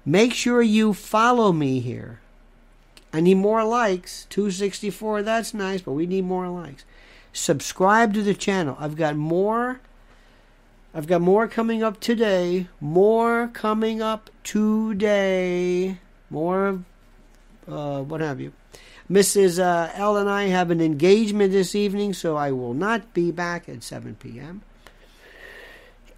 Make 0.06 0.32
sure 0.32 0.62
you 0.62 0.94
follow 0.94 1.52
me 1.52 1.80
here 1.80 2.22
I 3.12 3.20
need 3.20 3.34
more 3.34 3.62
likes. 3.62 4.26
264, 4.30 5.22
that's 5.22 5.52
nice, 5.52 5.82
but 5.82 5.92
we 5.92 6.06
need 6.06 6.24
more 6.24 6.48
likes. 6.48 6.84
Subscribe 7.32 8.14
to 8.14 8.22
the 8.22 8.34
channel. 8.34 8.76
I've 8.80 8.96
got 8.96 9.16
more. 9.16 9.80
I've 10.94 11.06
got 11.06 11.20
more 11.20 11.46
coming 11.46 11.82
up 11.82 12.00
today. 12.00 12.68
More 12.80 13.48
coming 13.48 14.00
up 14.00 14.30
today. 14.44 15.98
More 16.32 16.82
uh, 17.68 18.00
what 18.00 18.20
have 18.22 18.40
you. 18.40 18.52
Mrs. 19.10 19.58
Uh, 19.62 19.90
L 19.94 20.16
and 20.16 20.28
I 20.30 20.44
have 20.44 20.70
an 20.70 20.80
engagement 20.80 21.52
this 21.52 21.74
evening, 21.74 22.14
so 22.14 22.36
I 22.36 22.50
will 22.50 22.72
not 22.72 23.12
be 23.12 23.30
back 23.30 23.68
at 23.68 23.82
7 23.82 24.16
p.m. 24.16 24.62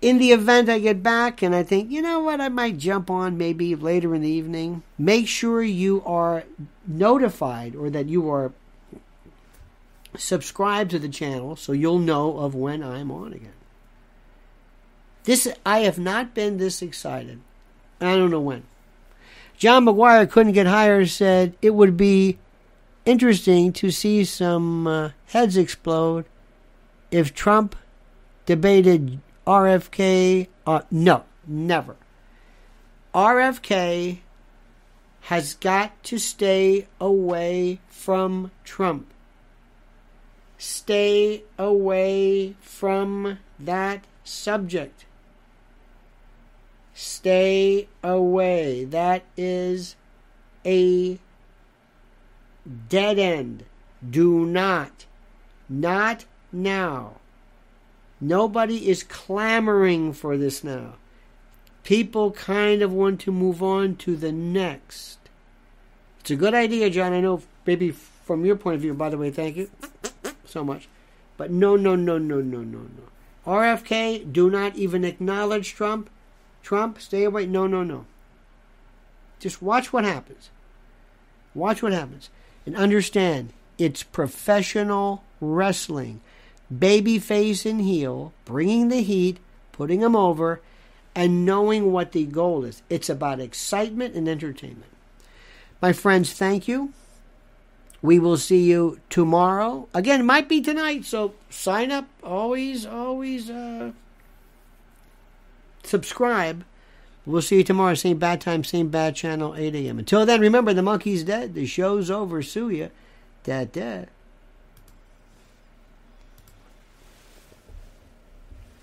In 0.01 0.19
the 0.19 0.33
event 0.33 0.69
I 0.69 0.79
get 0.79 1.03
back 1.03 1.43
and 1.43 1.55
I 1.55 1.63
think, 1.65 1.91
you 1.91 2.01
know 2.01 2.21
what, 2.21 2.41
I 2.41 2.49
might 2.49 2.79
jump 2.79 3.11
on 3.11 3.37
maybe 3.37 3.75
later 3.75 4.15
in 4.15 4.23
the 4.23 4.29
evening, 4.29 4.83
make 4.99 5.27
sure 5.27 5.63
you 5.63 6.03
are 6.05 6.45
notified 6.87 7.75
or 7.75 7.91
that 7.91 8.07
you 8.07 8.31
are 8.31 8.53
subscribed 10.17 10.91
to 10.93 10.99
the 10.99 11.09
channel 11.09 11.57
so 11.57 11.73
you'll 11.73 11.99
know 11.99 12.39
of 12.39 12.55
when 12.55 12.85
I'm 12.85 13.11
on 13.11 13.33
again. 13.33 13.55
This 15.25 15.49
I 15.65 15.81
have 15.81 15.99
not 15.99 16.35
been 16.35 16.59
this 16.59 16.83
excited. 16.83 17.41
I 18.01 18.15
don't 18.15 18.31
know 18.31 18.41
when. 18.41 18.65
John 19.57 19.85
McGuire 19.87 20.31
couldn't 20.31 20.53
get 20.53 20.67
higher 20.67 21.07
said 21.07 21.57
it 21.63 21.71
would 21.71 21.97
be 21.97 22.39
interesting 23.05 23.73
to 23.75 23.91
see 23.91 24.25
some 24.25 24.87
uh, 24.87 25.11
heads 25.27 25.57
explode 25.57 26.25
if 27.11 27.35
Trump 27.35 27.77
debated 28.47 29.21
RFK. 29.47 30.49
Uh, 30.67 30.83
no, 30.91 31.25
never. 31.47 31.97
RFK 33.15 34.19
has 35.23 35.55
got 35.55 36.03
to 36.05 36.19
stay 36.19 36.87
away 37.01 37.79
from 37.89 38.51
Trump. 38.65 39.07
Stay 40.59 41.45
away 41.59 42.57
from 42.61 43.39
that 43.59 44.05
subject. 44.25 45.05
Stay 46.95 47.89
away. 48.03 48.85
That 48.85 49.25
is 49.37 49.97
a 50.65 51.19
dead 52.89 53.19
end. 53.19 53.65
Do 54.09 54.47
not. 54.47 55.07
Not 55.69 56.25
now. 56.53 57.15
Nobody 58.21 58.89
is 58.89 59.03
clamoring 59.03 60.13
for 60.13 60.37
this 60.37 60.63
now. 60.63 60.95
People 61.83 62.31
kind 62.31 62.81
of 62.81 62.93
want 62.93 63.21
to 63.21 63.33
move 63.33 63.63
on 63.63 63.97
to 63.97 64.17
the 64.17 64.33
next. 64.33 65.19
It's 66.21 66.31
a 66.31 66.37
good 66.37 66.55
idea, 66.55 66.89
John. 66.89 67.13
I 67.13 67.21
know 67.21 67.43
maybe 67.67 67.91
from 67.91 68.47
your 68.47 68.57
point 68.57 68.77
of 68.77 68.81
view, 68.81 68.95
by 68.95 69.11
the 69.11 69.19
way, 69.19 69.31
thank 69.31 69.57
you 69.57 69.71
so 70.47 70.65
much. 70.65 70.89
But 71.37 71.51
no, 71.51 71.77
no, 71.77 71.97
no, 71.97 72.17
no, 72.17 72.41
no, 72.41 72.63
no, 72.63 72.79
no. 72.79 72.89
RFK, 73.47 74.33
do 74.33 74.49
not 74.49 74.77
even 74.77 75.05
acknowledge 75.05 75.75
Trump. 75.75 76.09
Trump, 76.65 76.99
stay 77.01 77.23
away. 77.23 77.47
No, 77.47 77.67
no, 77.69 77.85
no. 77.85 78.07
Just 79.39 79.63
watch 79.63 79.93
what 79.93 80.05
happens. 80.05 80.51
Watch 81.55 81.83
what 81.83 81.93
happens. 81.93 82.31
And 82.67 82.75
understand 82.75 83.53
it's 83.79 84.03
professional 84.03 85.23
wrestling. 85.41 86.23
Baby 86.77 87.19
face 87.19 87.67
and 87.67 87.83
heel, 87.83 88.33
bringing 88.47 88.89
the 88.89 89.03
heat, 89.03 89.39
putting 89.71 90.01
them 90.01 90.17
over, 90.17 90.63
and 91.15 91.45
knowing 91.45 91.93
what 91.93 92.13
the 92.13 92.25
goal 92.25 92.65
is. 92.65 92.83
It's 92.89 93.11
about 93.11 93.39
excitement 93.39 94.15
and 94.15 94.27
entertainment. 94.27 94.91
My 95.83 95.93
friends, 95.93 96.33
thank 96.33 96.67
you. 96.67 96.95
We 98.01 98.19
will 98.19 98.39
see 98.39 98.63
you 98.63 99.01
tomorrow. 99.11 99.89
Again, 99.93 100.21
it 100.21 100.25
might 100.25 100.49
be 100.49 100.63
tonight, 100.63 101.05
so 101.05 101.35
sign 101.51 101.91
up. 101.91 102.07
Always, 102.23 102.87
always 102.87 103.51
uh, 103.51 103.93
subscribe. 105.87 106.65
We'll 107.27 107.43
see 107.43 107.57
you 107.57 107.65
tomorrow, 107.65 107.95
same 107.95 108.19
bad 108.19 108.41
time, 108.41 108.65
same 108.65 108.89
bad 108.89 109.17
channel, 109.17 109.55
8 109.55 109.75
a.m. 109.75 109.99
Until 109.99 110.27
then, 110.27 110.41
remember 110.41 110.75
the 110.75 110.83
monkey's 110.83 111.25
dead. 111.25 111.55
The 111.55 111.67
show's 111.67 112.11
over. 112.11 112.43
Sue 112.43 112.71
ya. 112.71 112.89
Dad, 113.45 113.73
dad. 113.73 114.09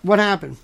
What 0.02 0.18
happened? 0.18 0.58